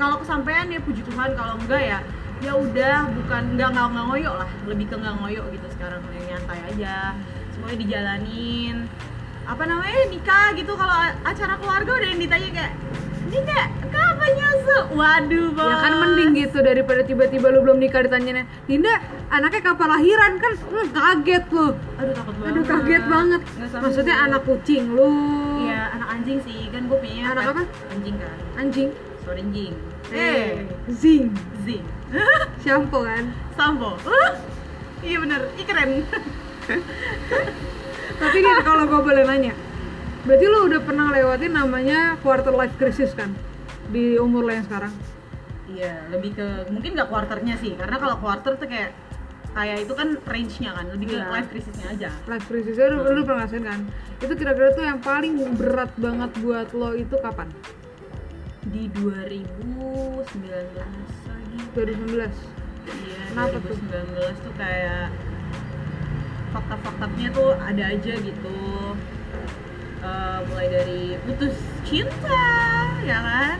[0.00, 2.00] Kalau kesampaian ya puji Tuhan, kalau enggak ya
[2.38, 6.38] ya udah bukan nggak nggak nggak ngoyo lah lebih ke nggak ngoyo gitu sekarang yang
[6.38, 7.18] nyantai aja
[7.50, 8.76] semuanya dijalanin
[9.42, 12.74] apa namanya nikah gitu kalau acara keluarga udah yang ditanya kayak
[13.28, 13.60] Dinda,
[13.92, 14.78] kapan nyusu?
[14.96, 15.68] Waduh, bos.
[15.68, 18.94] Ya kan mending gitu daripada tiba-tiba lu belum nikah ditanyanya Dinda,
[19.28, 20.32] anaknya kapan lahiran?
[20.40, 21.66] Kan lu kaget lu
[22.00, 22.52] Aduh takut banget.
[22.56, 23.40] Aduh kaget banget.
[23.84, 25.12] Maksudnya anak kucing lu
[25.68, 26.72] Iya, anak anjing sih.
[26.72, 27.62] Kan gue punya Anak apa?
[27.92, 28.36] Anjing kan.
[28.56, 28.88] Anjing
[29.28, 29.74] Sorry anjing.
[30.08, 31.36] Eh, Zing
[31.68, 31.84] Zing.
[32.64, 34.00] Shampoo kan Sampo.
[34.08, 34.32] Uh,
[35.06, 35.90] iya bener, Ih, keren.
[38.20, 39.52] Tapi nih kalau gue boleh nanya
[40.28, 43.32] Berarti lu udah pernah lewatin namanya quarter life crisis kan?
[43.88, 44.92] Di umur lo yang sekarang
[45.68, 48.92] Iya, lebih ke mungkin nggak quarternya sih, karena kalau quarter tuh kayak
[49.52, 51.28] kayak itu kan range-nya kan, lebih ke Iya.
[51.28, 52.08] life crisisnya aja.
[52.24, 53.80] Life crisisnya lu, lu pernah ngerasain kan?
[54.20, 57.48] Itu kira-kira tuh yang paling berat banget buat lo itu kapan?
[58.64, 60.28] Di 2019
[61.24, 61.58] lagi.
[61.72, 62.32] 2019
[62.88, 63.76] Iya, Kenapa tuh?
[63.76, 65.08] 2019 tuh kayak
[66.48, 68.56] fakta-faktanya tuh ada aja gitu.
[69.98, 72.46] Eh, mulai dari putus cinta,
[73.02, 73.56] ya kan?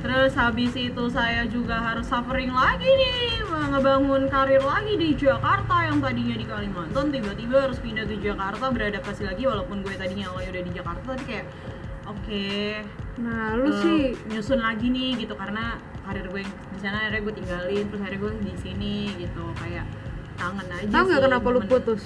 [0.00, 6.02] Terus habis itu saya juga harus suffering lagi nih ngebangun karir lagi di Jakarta yang
[6.02, 10.64] tadinya di Kalimantan tiba-tiba harus pindah ke Jakarta beradaptasi lagi walaupun gue tadinya awalnya udah
[10.66, 11.46] di Jakarta tapi kayak
[12.10, 12.46] oke
[13.22, 17.34] nah lu eh, sih nyusun lagi nih gitu karena karir gue di sana akhirnya gue
[17.38, 19.86] tinggalin terus akhirnya gue di sini gitu kayak
[20.34, 22.02] kangen aja tau nggak kenapa lu putus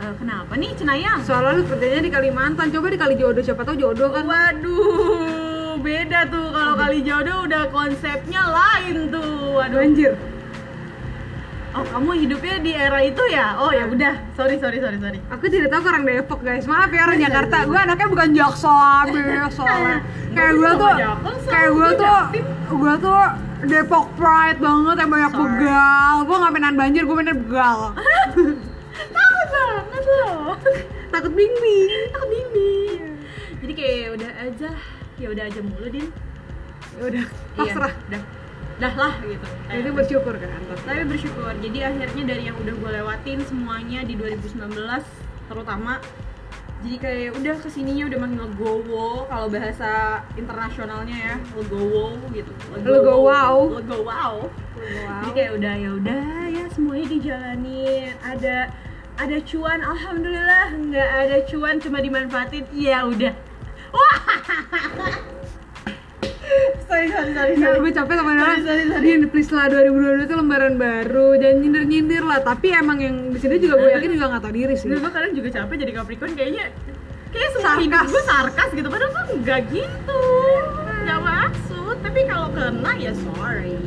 [0.00, 1.20] Eh, kenapa nih Cenayang?
[1.20, 6.24] soalnya lu kerjanya di Kalimantan coba di Kali Jodoh siapa tahu jodoh kan Waduh, beda
[6.32, 9.60] tuh kalau kali jodoh udah konsepnya lain tuh.
[9.60, 9.76] Waduh.
[9.76, 10.12] banjir
[11.70, 13.54] Oh, kamu hidupnya di era itu ya?
[13.54, 15.22] Oh ya udah, sorry sorry sorry sorry.
[15.30, 17.62] Aku tidak tahu orang Depok guys, maaf ya orang Jakarta.
[17.62, 19.04] Gue anaknya bukan jaksel
[19.60, 20.02] soalnya.
[20.34, 20.94] Kayak gue tuh,
[21.46, 22.18] kayak gue tuh,
[22.74, 23.22] gue tuh
[23.70, 26.14] Depok pride banget yang banyak begal.
[26.26, 27.78] Gue nggak mainan banjir, gue mainan begal.
[29.08, 30.54] Takut banget loh.
[31.08, 31.88] Takut bimbing.
[32.10, 33.00] Takut bimbing.
[33.60, 34.70] Jadi kayak udah aja,
[35.16, 36.06] ya udah aja mulu din.
[36.96, 37.24] Ya udah,
[37.54, 37.92] pasrah.
[37.92, 38.22] Iya, udah,
[38.80, 39.46] dah lah gitu.
[39.68, 40.48] Nah, itu bersyukur kan.
[40.80, 44.72] tapi bersyukur jadi akhirnya dari yang udah gue lewatin semuanya di 2019
[45.46, 46.00] terutama
[46.80, 49.90] jadi kayak udah ke sininya udah makin legowo kalau bahasa
[50.32, 53.76] internasionalnya ya legowo gitu Legowow.
[53.76, 54.48] legowow
[54.80, 55.20] Wow.
[55.20, 58.56] jadi kayak udah ya udah ya semuanya dijalanin ada
[59.20, 63.36] ada cuan alhamdulillah nggak ada cuan cuma dimanfaatin ya udah
[63.92, 64.16] wah
[66.88, 67.78] sorry sorry sorry, sorry.
[67.78, 68.42] gue capek sama orang.
[68.42, 69.04] Sorry, sorry, sorry.
[69.06, 72.42] Din, please lah 2022 itu lembaran baru, jangan nyindir-nyindir lah.
[72.42, 74.90] Tapi emang yang di sini juga gue yakin juga nggak tahu diri sih.
[74.90, 76.74] gue kadang juga capek jadi Capricorn kayaknya
[77.30, 78.10] kayak semua hidup Sarkas.
[78.10, 80.22] gue sarkas gitu padahal kan nggak gitu
[81.06, 83.78] nggak maksud tapi kalau kena ya sorry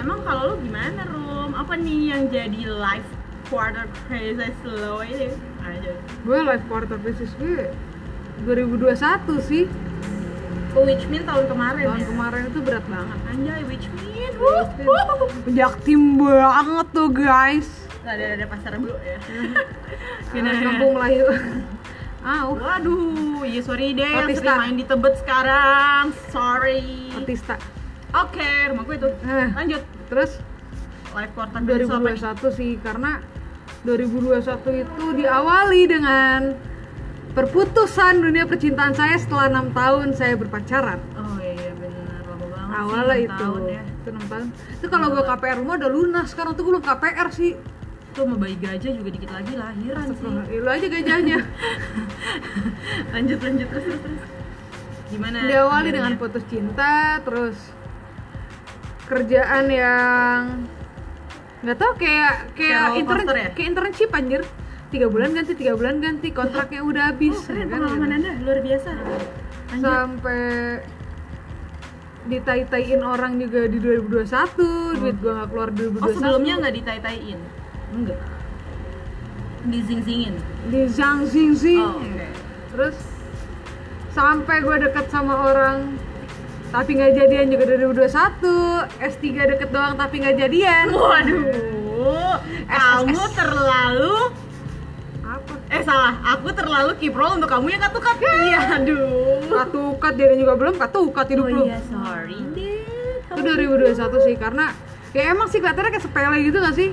[0.00, 3.10] emang kalau lu gimana Rom apa nih yang jadi life
[3.54, 5.30] quarter crisis lo ini
[5.62, 7.70] aja Gue life quarter crisis gue
[8.42, 8.90] 2021
[9.40, 9.64] sih.
[10.74, 13.18] oh, which mean tahun kemarin Tahun ya kemarin itu berat banget.
[13.30, 15.30] anjay which mean wuh, wuh.
[15.46, 17.68] Jaktim banget tuh guys.
[18.02, 19.16] Nggak ada ada pasar bu ya
[20.34, 21.26] Gini, kampung Melayu.
[22.26, 27.54] Au, waduh iya sorry deh yang sering main di Tebet sekarang sorry artista.
[28.10, 29.08] Oke, rumah gue itu.
[29.22, 29.48] Eh.
[29.52, 29.82] Lanjut.
[30.08, 30.42] Terus
[31.12, 32.18] Live quarter crisis apa nih?
[32.50, 33.22] 2021 sih karena
[33.84, 36.56] 2021 itu diawali dengan
[37.36, 40.96] perputusan dunia percintaan saya setelah enam tahun saya berpacaran.
[41.20, 43.82] Oh iya benar, lama banget sih, Awalnya enam itu, tahun ya.
[43.84, 44.46] itu enam tahun.
[44.80, 46.26] Itu kalau gue KPR rumah udah lunas.
[46.32, 47.52] Sekarang tuh gue belum KPR sih.
[48.14, 50.22] Tuh sama bayi gajah juga dikit lagi lahiran sih.
[50.22, 51.38] Astagfirullah, ya, lu aja gajahnya.
[53.12, 54.22] lanjut lanjut terus terus.
[55.12, 55.38] Gimana?
[55.44, 57.58] Diawali dengan putus cinta, terus
[59.04, 60.64] kerjaan yang
[61.64, 63.48] nggak tau kayak Kayak intern ya?
[63.50, 64.42] kayak internship anjir
[64.86, 68.10] tiga bulan ganti tiga bulan ganti kontraknya udah habis Oh, keren kan, pengalaman.
[68.14, 68.90] Anda, luar biasa.
[68.94, 69.82] Lanjut.
[69.82, 70.42] sampai
[72.24, 77.40] ditai-taiin orang juga di 2021 duit gua nggak keluar 2021 Oh, sebelumnya nggak ditai-taiin.
[77.92, 78.20] enggak
[79.64, 80.36] Dizing-zingin.
[80.68, 82.26] di zang zing zing Oh, oke.
[82.70, 82.96] terus
[84.10, 85.96] sampai gue deket sama orang
[86.74, 90.90] tapi nggak jadian juga 2021 S3 deket doang tapi nggak jadian.
[90.90, 94.16] Waduh, kamu terlalu
[95.22, 95.54] apa?
[95.70, 98.18] Eh salah, aku terlalu kiprol untuk kamu yang katukat.
[98.18, 99.46] Iya, aduh.
[99.54, 101.62] katukat jadian juga belum katukat hidup Oh lu.
[101.70, 102.82] iya, sorry deh.
[103.34, 104.74] itu 2021 sih karena
[105.14, 106.90] ya emang sih kelihatannya kayak sepele gitu gak sih?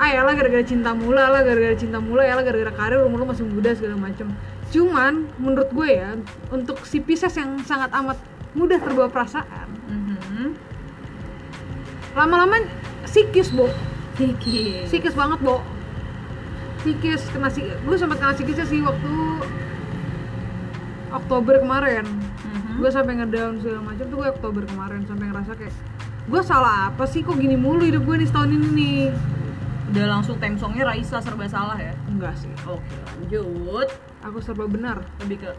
[0.00, 3.24] Ah ya lah gara-gara cinta mula lah gara-gara cinta mula ya lah gara-gara karir umur
[3.24, 4.32] lu masih muda segala macem.
[4.72, 6.16] Cuman menurut gue ya
[6.48, 8.16] untuk si Pisces yang sangat amat
[8.52, 10.46] mudah terbawa perasaan Mhm.
[12.12, 12.60] lama-lama
[13.04, 13.68] sikis bo
[14.12, 14.86] Dikit.
[14.86, 15.64] sikis banget bo
[16.78, 19.12] sikis kena si gue sempat kena sikisnya sih waktu
[21.10, 22.78] Oktober kemarin Mhm.
[22.78, 25.74] gue sampai ngedown segala macam tuh gue Oktober kemarin sampai ngerasa kayak
[26.22, 28.98] gue salah apa sih kok gini mulu hidup gue nih setahun ini nih
[29.84, 31.92] Udah langsung theme songnya Raisa serba salah ya.
[32.06, 32.80] enggak sih Oke,
[33.12, 33.92] lanjut.
[34.22, 35.50] aku serba benar Lebih ke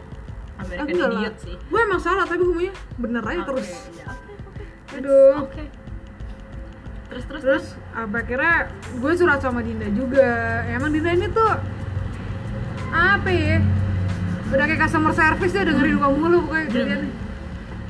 [0.54, 1.54] American enggak lah Idiot sih.
[1.58, 4.64] gue emang salah tapi gue maunya bener aja terus ya, oke.
[4.94, 5.34] Aduh.
[5.48, 5.64] Oke.
[7.04, 8.56] Terus terus terus apa akhirnya
[8.98, 10.28] gue surat sama Dinda juga
[10.66, 11.52] emang Dinda ini tuh
[12.90, 13.58] apa ya
[14.50, 17.00] udah kayak customer service dia dengerin gue mulu pokoknya Bener.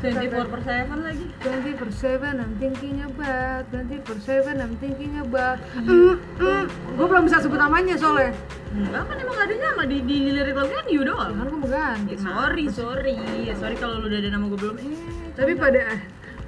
[0.05, 1.27] Jadian 24 per 7 lagi.
[1.41, 6.65] 24/7 I'm thinking about 24/7 I'm thinking about mm, mm.
[6.69, 8.37] gue belum bisa sebut namanya soalnya
[8.75, 11.33] Enggak kan emang gak ada nama di, di, di lirik lagu kan you doang.
[11.39, 13.15] kan gue ganti Ya, sorry, sorry.
[13.47, 14.77] Ya, sorry kalau lu udah ada nama gue belum.
[14.83, 14.99] Eh,
[15.39, 15.95] tapi pada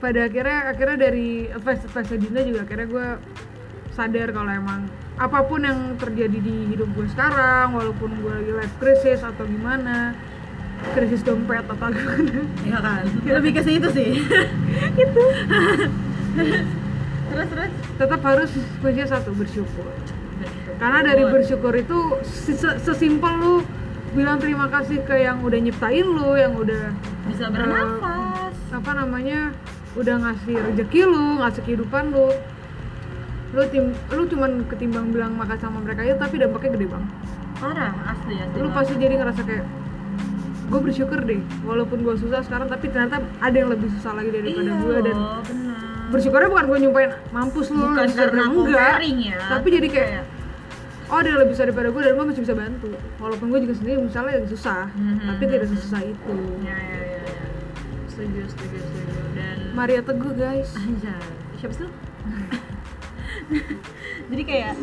[0.03, 3.07] pada akhirnya akhirnya dari advice advice Dinda juga akhirnya gue
[3.97, 4.81] sadar kalau emang
[5.17, 10.13] apa pun yang terjadi di hidup gue sekarang walaupun gue lagi life crisis atau gimana
[10.93, 13.05] krisis dompet atau gimana Iya kan?
[13.23, 14.11] Lebih ke situ sih.
[15.03, 15.23] itu
[17.27, 17.71] terus terus.
[17.97, 19.87] tetap harus kuncinya satu bersyukur
[20.77, 23.55] karena dari bersyukur itu ses- sesimpel lu
[24.13, 26.93] bilang terima kasih ke yang udah nyiptain lu yang udah
[27.27, 28.55] bisa bernafas.
[28.71, 29.51] apa namanya
[29.95, 32.29] udah ngasih rezeki lu ngasih kehidupan lu
[33.53, 37.11] lu tim lu cuman ketimbang bilang makasih sama mereka itu tapi dampaknya gede banget
[37.57, 38.59] Parah, asli asli.
[38.61, 39.65] lu pasti jadi ngerasa kayak
[40.67, 44.67] gue bersyukur deh walaupun gue susah sekarang tapi ternyata ada yang lebih susah lagi daripada
[44.67, 45.79] iya gue dan loh, benar.
[46.09, 49.39] bersyukurnya bukan gue nyumpain mampus lu Bukan lu susah." karena enggak ya.
[49.49, 50.23] tapi jadi kayak
[51.07, 53.75] oh ada yang lebih susah daripada gue dan gue masih bisa bantu walaupun gue juga
[53.75, 55.19] sendiri misalnya lagi susah Mhm.
[55.25, 57.21] tapi tidak sesusah itu Ya ya ya.
[57.23, 57.45] ya.
[58.09, 61.23] Setuju setuju setuju dan Maria Teguh guys Anjay,
[61.57, 61.87] siapa sih?
[64.27, 64.75] Jadi kayak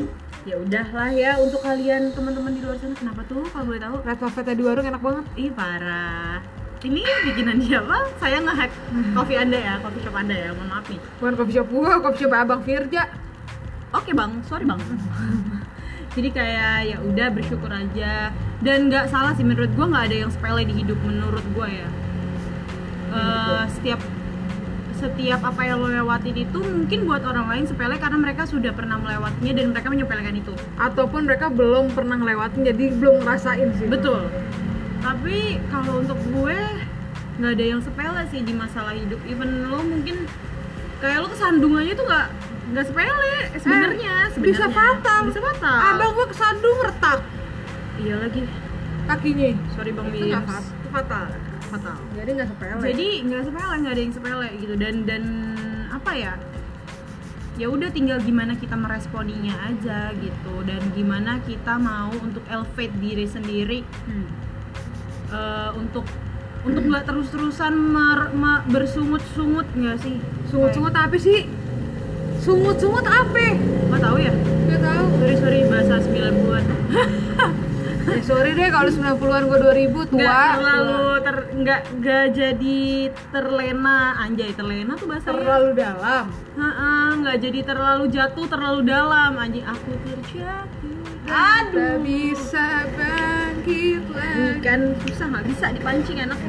[0.44, 3.96] ya udahlah ya untuk kalian teman-teman di luar sana kenapa tuh kalau boleh tahu?
[4.04, 6.38] red velvetnya di warung enak banget Ih parah.
[6.84, 7.00] Ini
[7.32, 8.12] bikinan siapa?
[8.20, 8.72] Saya nge-hack
[9.16, 10.50] coffee Anda ya, coffee shop Anda ya.
[10.52, 11.00] Mohon maaf nih.
[11.16, 13.04] bukan coffee shop gua coffee shop abang Firja
[13.94, 14.82] Oke bang, sorry bang.
[16.18, 20.32] Jadi kayak ya udah bersyukur aja dan nggak salah sih menurut gua nggak ada yang
[20.34, 21.88] sepele di hidup menurut gua ya.
[23.14, 24.02] Eh, setiap
[25.04, 28.95] setiap apa yang lo lewatin itu mungkin buat orang lain sepele karena mereka sudah pernah
[28.95, 30.54] melewatinya dan mereka menyepelekan itu.
[30.80, 34.32] ataupun mereka belum pernah ngelewatin jadi belum ngerasain sih Betul.
[35.04, 36.56] Tapi kalau untuk gue
[37.36, 39.20] nggak ada yang sepele sih di masalah hidup.
[39.28, 40.24] Even lo mungkin
[41.04, 42.28] kayak lo kesandung aja tuh nggak
[42.72, 44.16] nggak sepele sebenarnya.
[44.32, 45.20] Eh, bisa fatal.
[45.28, 45.78] Bisa fatal.
[45.91, 47.20] abang gua kesandung retak
[47.99, 48.47] Iya lagi.
[49.04, 50.64] kakinya Sorry bang itu Bims.
[50.64, 51.28] itu fatal
[51.74, 51.97] Fatal.
[52.13, 55.24] jadi nggak sepele Jadi nggak sepele, nggak ada yang sepele gitu dan dan
[55.89, 56.34] apa ya?
[57.53, 63.26] Ya udah tinggal gimana kita meresponinya aja gitu dan gimana kita mau untuk elevate diri
[63.26, 64.26] sendiri Hmm.
[65.30, 66.05] eh, untuk
[66.63, 67.74] untuk nggak terus-terusan
[68.63, 70.17] bersungut-sungut nggak sih?
[70.47, 71.49] sungut-sungut apa sih
[72.38, 73.36] sungut-sungut apa
[73.89, 74.34] Nggak tahu ya?
[74.63, 76.63] Gak tahu Sorry sorry bahasa 90-an.
[78.04, 81.24] ya sorry deh kalau 90-an gua 2000 tua Nggak terlalu tua.
[81.24, 82.82] ter nggak nggak jadi
[83.32, 86.26] terlena anjay terlena tuh bahasa terlalu dalam.
[86.54, 89.32] Heeh, nggak jadi terlalu jatuh terlalu dalam.
[89.39, 92.04] Anjing aku terjatuh aduh.
[92.04, 94.60] bisa bangkit lagi.
[94.60, 96.39] Kan susah nggak bisa dipancing anak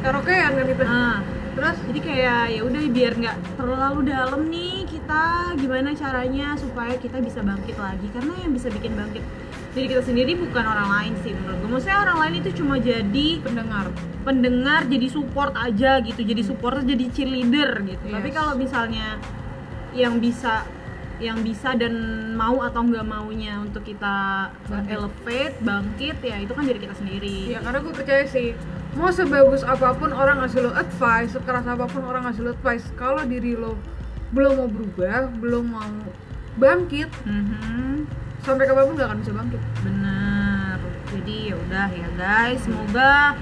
[0.00, 0.84] karaokean kan itu.
[0.88, 1.18] Ah
[1.52, 1.76] terus?
[1.84, 7.44] Jadi kayak ya udah biar nggak terlalu dalam nih kita gimana caranya supaya kita bisa
[7.44, 8.08] bangkit lagi.
[8.08, 9.20] Karena yang bisa bikin bangkit
[9.72, 13.28] diri kita sendiri bukan orang lain sih menurut gue maksudnya orang lain itu cuma jadi
[13.40, 13.86] pendengar
[14.22, 18.36] pendengar jadi support aja gitu jadi support jadi cheerleader gitu tapi Yes.
[18.36, 19.16] kalau misalnya
[19.90, 20.68] yang bisa
[21.18, 21.94] yang bisa dan
[22.34, 24.90] mau atau nggak maunya untuk kita Bangkit.
[24.90, 28.52] elevate bangkit ya itu kan diri kita sendiri ya karena gue percaya sih
[28.92, 32.84] mau sebagus apa pun orang ngasih lo advice sekeras apa pun orang ngasih lo advice
[32.92, 33.78] kalau diri lo
[34.30, 35.92] belum mau berubah belum mau
[36.54, 38.04] bangkit Mhm.
[38.42, 39.62] Sampai kapan pun gak akan bisa bangkit.
[39.86, 40.76] Benar
[41.12, 42.60] jadi ya udah ya guys.
[42.64, 43.36] Semoga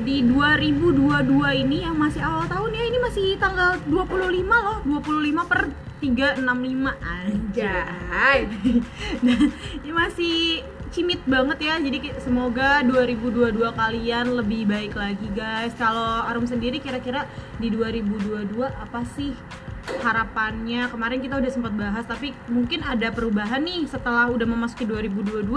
[0.00, 4.78] di 2022 ini yang masih awal tahun ya ini masih tanggal 25 loh.
[4.84, 5.60] 25 per
[6.00, 8.48] 365 aja Jai
[9.84, 11.74] ini masih cimit banget ya.
[11.76, 15.76] Jadi semoga 2022 kalian lebih baik lagi guys.
[15.76, 17.28] Kalau Arum sendiri kira-kira
[17.60, 19.36] di 2022 apa sih
[19.98, 25.50] harapannya kemarin kita udah sempat bahas tapi mungkin ada perubahan nih setelah udah memasuki 2022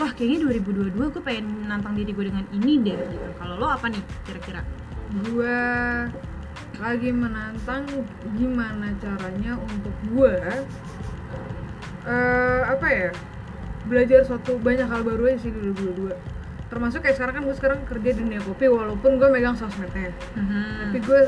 [0.00, 3.28] wah kayaknya 2022 gue pengen nantang diri gue dengan ini deh gitu.
[3.36, 4.64] Kalau lo apa nih kira-kira?
[5.12, 5.56] Gue
[6.80, 7.84] lagi menantang
[8.40, 10.36] gimana caranya untuk gue
[12.08, 13.10] eh apa ya
[13.84, 16.39] belajar suatu banyak hal baru aja sih di 2022
[16.70, 20.14] termasuk kayak sekarang kan gue sekarang kerja di dunia kopi walaupun gue megang sosmednya
[20.86, 21.20] tapi gue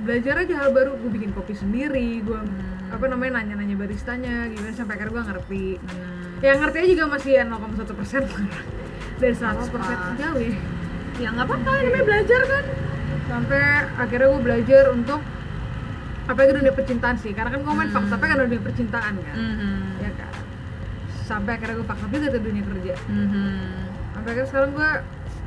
[0.00, 2.40] belajar aja hal baru gue bikin kopi sendiri gue
[2.88, 2.96] Hmm.
[2.96, 5.64] apa namanya nanya-nanya baristanya gimana sampai akhirnya gue ngerti.
[5.76, 6.40] Benar.
[6.40, 8.22] yang ngertinya juga masih ya 0,1 persen.
[9.18, 10.54] Dari 100 persen jauh ya.
[11.18, 12.64] Ya nggak apa-apa namanya belajar kan?
[13.26, 13.60] Sampai
[13.94, 15.20] akhirnya gue belajar untuk
[16.24, 17.32] apa itu dunia percintaan sih.
[17.32, 17.96] Karena kan gue main Hmm.
[18.08, 19.36] fakta kan dunia percintaan kan.
[19.36, 19.70] Mhm.
[20.00, 20.32] ya kan?
[21.20, 22.94] Sampai akhirnya gue fakta juga ke dunia kerja.
[23.04, 23.87] Mhm.
[24.18, 24.90] Sampai akhirnya sekarang gue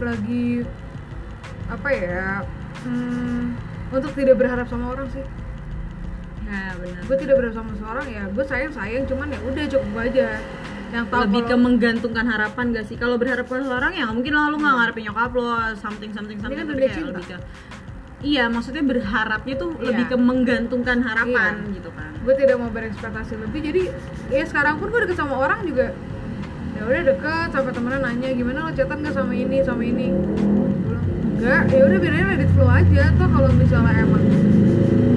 [0.02, 0.46] lagi
[1.68, 2.24] apa ya
[2.88, 3.44] hmm,
[3.92, 5.26] untuk tidak berharap sama orang sih
[6.48, 9.96] ya benar gue tidak berharap sama seorang ya gue sayang sayang cuman ya udah cukup
[10.08, 10.28] aja
[10.92, 14.48] yang tahu lebih ke menggantungkan harapan gak sih kalau berharap ke seorang ya mungkin lah
[14.48, 17.12] lu nggak ngarepin nyokap lo something something something kan tapi dunia kayak cinta.
[17.12, 17.38] lebih ke
[18.22, 19.86] iya maksudnya berharapnya tuh Iya.
[19.92, 21.76] lebih ke menggantungkan harapan Iya.
[21.76, 23.82] gitu kan gue tidak mau berekspektasi lebih jadi
[24.32, 25.92] ya sekarang pun gue deket sama orang juga
[26.82, 30.10] ya udah deket sampai temennya nanya gimana lo chatan gak sama ini sama ini?
[31.38, 33.04] Enggak ya udah biarin let it flow aja.
[33.22, 34.24] Toh kalau misalnya emang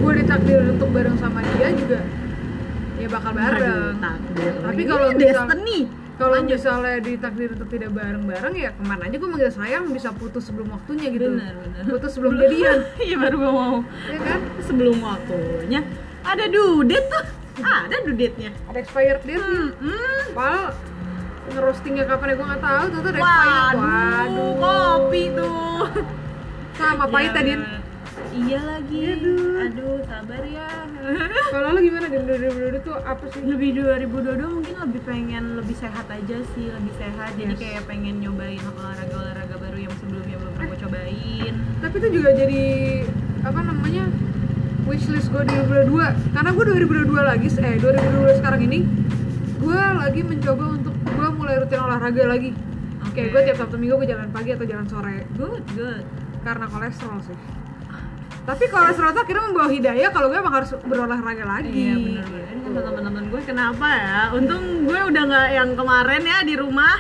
[0.05, 2.05] gue ditakdir untuk bareng sama dia juga
[3.01, 3.97] ya bakal bareng.
[3.97, 4.53] Aduh.
[4.61, 5.81] Tapi kalau misal- destiny.
[6.15, 10.45] kalau misalnya ditakdir untuk tidak bareng-bareng ya ke mana aja gue manggil sayang bisa putus
[10.45, 11.33] sebelum waktunya gitu.
[11.33, 11.83] Benar, benar.
[11.89, 12.79] putus sebelum jadian.
[13.09, 13.77] Iya baru gue mau.
[14.13, 14.41] Ya kan?
[14.61, 15.81] Sebelum waktunya.
[16.29, 17.25] Ada dudet tuh.
[17.65, 18.51] Ada dudetnya.
[18.69, 20.23] Ada expired date hmm, hmm.
[20.35, 20.75] Padahal
[21.51, 22.35] ngerostingnya kapan ya?
[22.35, 22.85] Gue nggak tahu.
[22.85, 25.83] Tuh tuh ada expired waduh kopi tuh.
[26.75, 27.51] Sama pahit tadi.
[27.55, 27.81] Bener.
[28.35, 28.99] iya lagi.
[29.15, 29.63] Aduh.
[29.63, 30.69] aduh sabar ya.
[31.55, 33.41] Kalau lu gimana di 2022 tuh apa sih?
[33.43, 37.31] Lebih 2022 mungkin lebih pengen lebih sehat aja sih lebih sehat.
[37.37, 37.61] Jadi Yes.
[37.61, 41.53] kayak pengen nyobain olahraga olahraga baru yang sebelumnya belum pernah gue cobain.
[41.79, 42.63] Tapi itu juga jadi
[43.45, 44.05] apa namanya
[44.85, 45.55] wishlist gue di
[45.89, 48.79] 2022 karena gue 2022 lagi eh 2022 sekarang ini
[49.57, 52.51] gue lagi mencoba untuk gue mulai rutin olahraga lagi
[53.05, 53.21] Oke.
[53.21, 56.05] Kayak gue tiap Sabtu Minggu gue jalan pagi atau jalan sore good good
[56.41, 57.39] karena kolesterol sih
[58.45, 62.45] tapi kolesterol itu akhirnya membawa hidayah kalau gue emang harus berolahraga lagi Iya bener bener.
[62.53, 64.21] Ini kata teman-teman gue kenapa ya?
[64.37, 66.97] Untung gue udah nggak yang kemarin ya di rumah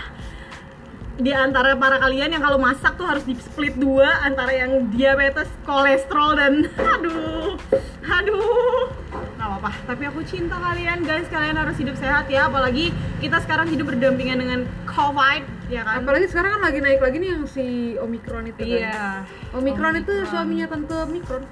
[1.14, 5.46] di antara para kalian yang kalau masak tuh harus di split dua antara yang diabetes,
[5.62, 7.54] kolesterol dan aduh,
[8.02, 8.90] aduh,
[9.38, 9.70] nggak apa-apa.
[9.86, 12.50] Tapi aku cinta kalian guys, kalian harus hidup sehat ya.
[12.50, 12.90] Apalagi
[13.22, 14.60] kita sekarang hidup berdampingan dengan
[14.90, 16.02] COVID, ya kan?
[16.02, 18.66] apalagi sekarang kan lagi naik lagi nih yang si Omikron itu kan.
[18.66, 19.06] Iya.
[19.54, 21.46] Omikron, itu suaminya tante Omikron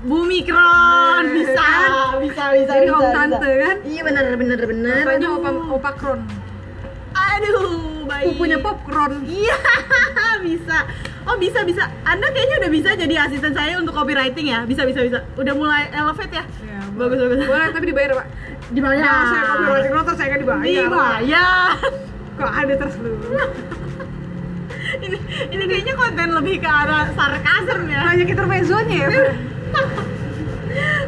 [0.00, 2.16] Bumikron Eh, bisa, kan?
[2.24, 3.12] bisa, bisa, Jadi bisa, om bisa.
[3.12, 4.56] tante kan Iya bener, bener.
[5.04, 5.44] Katanya Aduh.
[5.44, 6.20] opa opakron
[7.20, 8.24] Aduh, baik.
[8.30, 9.56] pupunya popcorn Iya,
[10.46, 10.76] bisa.
[11.22, 11.84] Oh bisa bisa.
[12.02, 14.58] Anda kayaknya udah bisa jadi asisten saya untuk copywriting ya.
[14.64, 15.18] Bisa bisa bisa.
[15.34, 16.44] Udah mulai elevate ya.
[16.60, 17.36] ya, Bagus bagus.
[17.44, 18.26] boleh tapi dibayar pak
[18.70, 19.02] Dibayar.
[19.02, 21.68] Jangan saya copywriting nonton saya kan dibayar Dibayar.
[22.32, 23.10] kok ada terus lu
[25.00, 25.16] ini
[25.50, 28.00] ini kayaknya konten lebih ke arah sarkasm ya.
[28.02, 29.08] banyak intermezzonya ya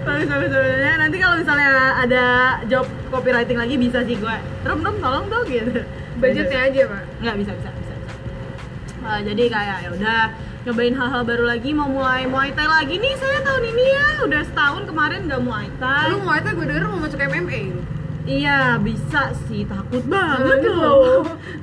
[0.03, 0.77] bagus bagus bagus.
[0.77, 2.23] Ya, nanti kalau misalnya ada
[2.67, 4.35] job copywriting lagi bisa sih gue.
[4.63, 5.83] Rom rom tolong dong gitu.
[6.23, 7.03] Budgetnya aja pak.
[7.19, 8.15] Nggak bisa bisa bisa, bisa.
[9.03, 10.21] Uh, jadi kayak ya udah
[10.63, 14.09] nyobain hal-hal baru lagi mau mulai muay thai lagi nih saya tahun ini ya.
[14.31, 16.15] Udah setahun kemarin nggak muay thai.
[16.15, 17.63] Lu mau itu gue denger mau masuk MMA
[18.27, 19.67] iya bisa sih.
[19.67, 21.23] Takut banget loh.
[21.23, 21.23] loh.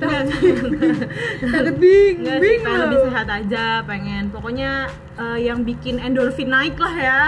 [1.52, 2.84] Takut bing nggak sih bing pengen lo.
[2.88, 4.24] lebih sehat aja pengen.
[4.28, 7.20] Pokoknya uh, yang bikin endorfin naik lah ya.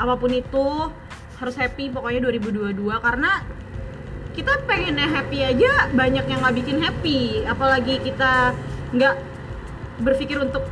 [0.00, 0.92] Apa pun itu
[1.38, 3.46] harus happy pokoknya 2022 karena
[4.38, 7.42] kita pengennya happy aja banyak yang nggak bikin happy.
[7.42, 8.54] Apalagi kita
[8.94, 9.14] nggak
[9.98, 10.62] berpikir untuk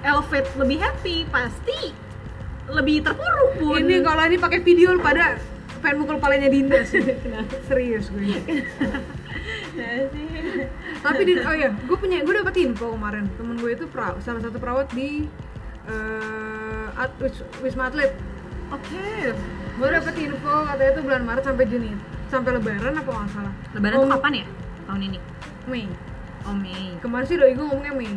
[0.00, 1.92] elevate lebih happy pasti
[2.64, 3.76] lebih terpuruk pun.
[3.84, 5.36] Ini kalau ini pakai video pada
[5.84, 7.04] pengen mukul palanya Dinda sih.
[7.68, 8.40] Serius gue.
[9.76, 10.26] Ya sih.
[11.00, 13.28] tapi di, oh ya gue punya gue dapet info kemarin.
[13.36, 15.28] Temen gue itu pra, salah satu perawat di
[16.96, 18.16] at, Wis- wisma atlet.
[18.72, 19.36] Oke.
[19.76, 21.92] Gue dapet info katanya itu bulan Maret sampai Juni
[22.30, 23.54] sampai Lebaran apa nggak salah?
[23.74, 24.46] Lebaran Oh, tuh kapan ya?
[24.86, 25.18] Tahun ini?
[25.66, 25.84] Mei.
[26.46, 26.96] Oh Mei.
[27.02, 28.12] Kemarin sih doi gue ngomongnya Mei.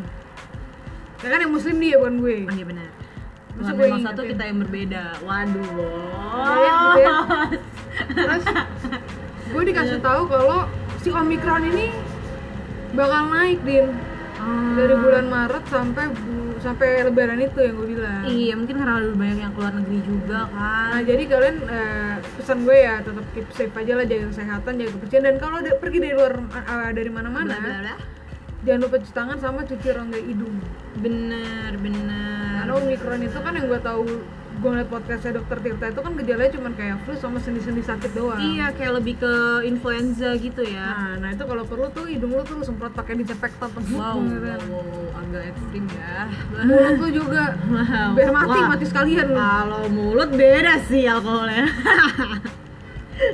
[1.24, 2.36] Ya kan yang muslim dia bukan gue.
[2.46, 2.90] Oh iya benar.
[3.54, 5.04] Masa gue satu kita yang berbeda.
[5.22, 5.74] Waduh.
[6.38, 7.16] Banyak gitu ya.
[8.10, 8.44] terus
[9.54, 10.66] gue dikasih tahu kalau
[11.02, 11.94] si Omikron ini
[12.94, 13.90] bakal naik din.
[14.74, 18.24] Dari bulan Maret sampai bu- sampai Lebaran itu yang gue bilang.
[18.24, 20.50] Iya mungkin karena lebih banyak yang keluar negeri juga Nah
[20.96, 24.92] kan jadi kalian eh, pesan gue ya tetap keep safe aja lah jaga kesehatan jaga
[24.92, 27.56] kebersihan dan kalau ada- pergi dari luar eh, dari mana-mana
[28.64, 30.56] jangan lupa cuci tangan sama cuci rongga hidung.
[30.96, 32.64] Bener bener.
[32.64, 34.04] Karena omikron itu kan yang gue tahu
[34.64, 38.40] gue ngeliat podcastnya dokter Tirta itu kan gejalanya cuma kayak flu sama sendi-sendi sakit doang.
[38.40, 39.34] Iya kayak lebih ke
[39.68, 40.88] influenza gitu ya.
[40.88, 44.16] Nah, nah itu kalau perlu tuh hidung lu tuh lu semprot pakai disinfektan tuh wow,
[44.24, 44.40] gitu.
[44.40, 46.32] wow, wow, agak ekstrim ya.
[46.64, 47.60] Mulut lu juga.
[47.60, 48.10] Wow.
[48.16, 48.68] biar mati Wah.
[48.72, 51.68] mati sekalian kalau mulut beda sih alkoholnya.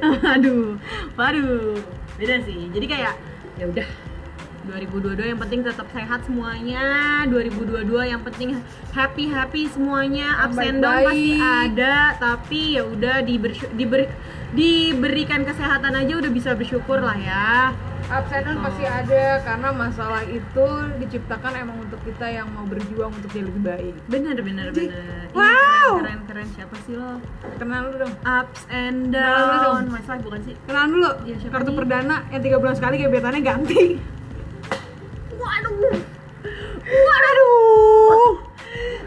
[0.02, 0.82] Waduh
[1.14, 1.78] waduh
[2.18, 2.74] beda sih.
[2.74, 3.14] Jadi kayak
[3.62, 3.88] ya udah
[4.70, 6.86] 2022 yang penting tetap sehat semuanya.
[7.26, 8.50] 2022 yang penting
[8.92, 10.46] happy happy semuanya.
[10.46, 14.14] Ups and down pasti ada tapi ya udah diber- diber-
[14.50, 17.74] diberikan kesehatan aja udah bisa bersyukur lah ya.
[18.10, 20.68] Ups and down pasti ada karena masalah itu
[20.98, 23.94] diciptakan emang untuk kita yang mau berjuang untuk jadi lebih baik.
[24.06, 24.86] Bener bener Ji.
[24.86, 25.30] bener.
[25.30, 26.02] Wow.
[26.02, 26.48] keren, keren keren.
[26.54, 27.18] Siapa sih lo?
[27.58, 28.14] Kenal lu dong.
[28.20, 29.90] Ups and Kenalan dulu down dong.
[29.90, 30.56] my life bukan sih?
[30.66, 31.10] Kenalan dulu.
[31.28, 31.78] Siapa kartu nih?
[31.78, 33.84] perdana yang tiga bulan sekali gebetannya ganti
[35.40, 35.96] Waduh.
[36.84, 38.32] Waduh.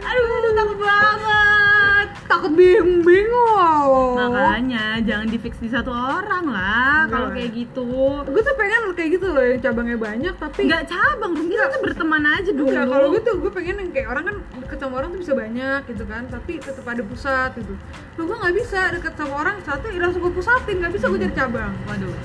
[0.03, 2.07] Aduh, takut banget.
[2.27, 3.05] takut bingung.
[3.05, 7.85] Bingung Makanya jangan di fix di satu orang lah kalau kayak gitu.
[8.25, 11.47] Gue tuh pengen kayak gitu loh yang cabangnya banyak tapi nggak cabang Rum.
[11.49, 12.69] kita tuh berteman aja dulu.
[12.73, 15.33] Enggak, kalau gue tuh gue pengen yang kayak orang kan deket sama orang tuh bisa
[15.33, 17.73] banyak gitu kan tapi tetap ada pusat gitu.
[18.17, 21.35] Loh gue nggak bisa deket sama orang satu langsung gue pusatin nggak bisa gue jadi
[21.37, 21.73] cabang.
[21.85, 22.15] Waduh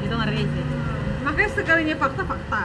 [0.00, 0.64] itu ngeri sih.
[1.20, 2.64] Makanya sekalinya fakta fakta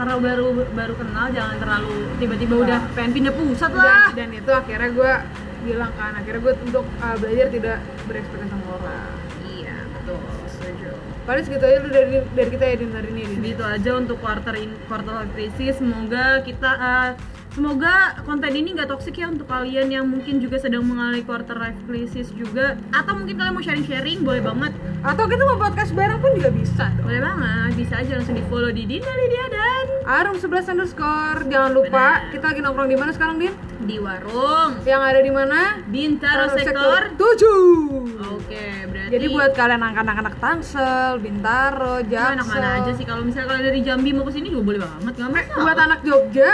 [0.00, 2.64] karena baru baru kenal jangan terlalu tiba-tiba Enggak.
[2.64, 4.08] udah pengen pindah pusat dan, lah.
[4.16, 5.12] dan itu akhirnya gue
[5.60, 7.78] bilang kan akhirnya gue untuk uh, belajar tidak
[8.08, 9.12] berekspektasi sama orang.
[9.44, 10.20] Iya betul.
[10.48, 10.90] Setuju.
[11.28, 14.56] Paling segitu aja lu dari dari kita ya Din hari ini segitu aja untuk quarter
[14.56, 15.76] in quarter crisis.
[15.76, 17.10] Semoga kita uh,
[17.50, 21.78] semoga konten ini nggak toksik ya untuk kalian yang mungkin juga sedang mengalami quarter life
[21.84, 22.78] crisis juga.
[22.90, 24.72] Atau mungkin kalian mau sharing sharing boleh banget.
[25.00, 26.86] Atau kita mau podcast bareng pun juga bisa.
[26.92, 31.40] Dong boleh banget bisa aja langsung di follow di Dinda Lydia dan Arum 11 underscore.
[31.44, 31.88] Jangan lupa
[32.20, 32.30] Benar.
[32.30, 33.52] kita lagi nongkrong di mana sekarang Din?
[33.80, 34.70] Di warung.
[34.84, 35.60] Yang ada di mana?
[35.82, 42.68] Bintaro Taruh sektor 7 oke berarti Jadi buat kalian anak-anak Tangsel, Bintaro, Jaksel, enak mana
[42.78, 43.04] aja sih.
[43.04, 45.62] Kalau misalnya kalian dari Jambi mau ke sini juga boleh banget nggak Eh, masalah.
[45.64, 46.50] buat anak Jogja,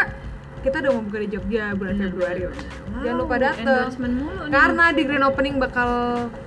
[0.66, 2.42] kita udah mau buka di Jogja bulan Bener, Februari.
[2.44, 2.58] bener.
[2.96, 3.62] Jangan Wow, lupa datang.
[3.62, 4.50] endorsement mulu nih.
[4.50, 5.90] Karena di grand opening bakal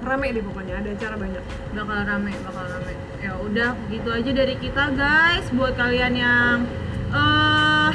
[0.01, 1.43] rame deh pokoknya, ada acara banyak.
[1.71, 6.57] bakal rame bakal rame ya udah gitu aja dari kita guys buat kalian yang
[7.09, 7.91] eh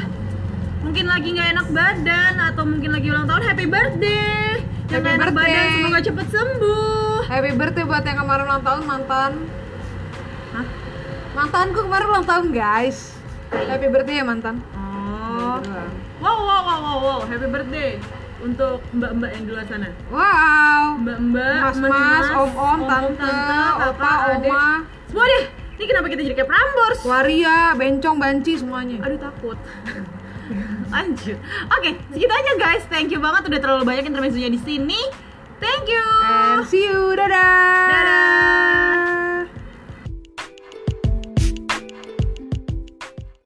[0.80, 5.28] mungkin lagi nggak enak badan atau mungkin lagi ulang tahun happy birthday yang Happy enak
[5.28, 5.48] birthday.
[5.50, 9.32] badan semoga cepet sembuh Happy birthday buat yang kemarin ulang tahun mantan.
[10.52, 10.66] Hah?
[11.34, 13.16] Mantanku kemarin ulang tahun guys.
[13.50, 14.60] Happy birthday ya mantan.
[14.70, 15.72] oh Gitu.
[16.24, 18.00] Wow wow wow wow wow happy birthday
[18.40, 21.00] untuk mbak-mbak yang di luar sana Wow.
[21.00, 23.36] mbak-mbak Mas-mas, om-om, tante,
[23.78, 24.48] opa, adek.
[24.48, 24.84] oma.
[25.06, 25.44] semua deh
[25.74, 29.02] ini kenapa kita jadi kayak Prambors Waria, bencong, banci semuanya.
[29.02, 29.58] Aduh takut.
[30.94, 31.34] Lanjut.
[31.66, 32.86] Oke, segitu aja guys.
[32.86, 35.02] Thank you banget udah terlalu banyak intermezzonya di sini.
[35.58, 36.06] Thank you.
[36.22, 37.90] And see you, dadah.
[37.90, 39.23] Dadah.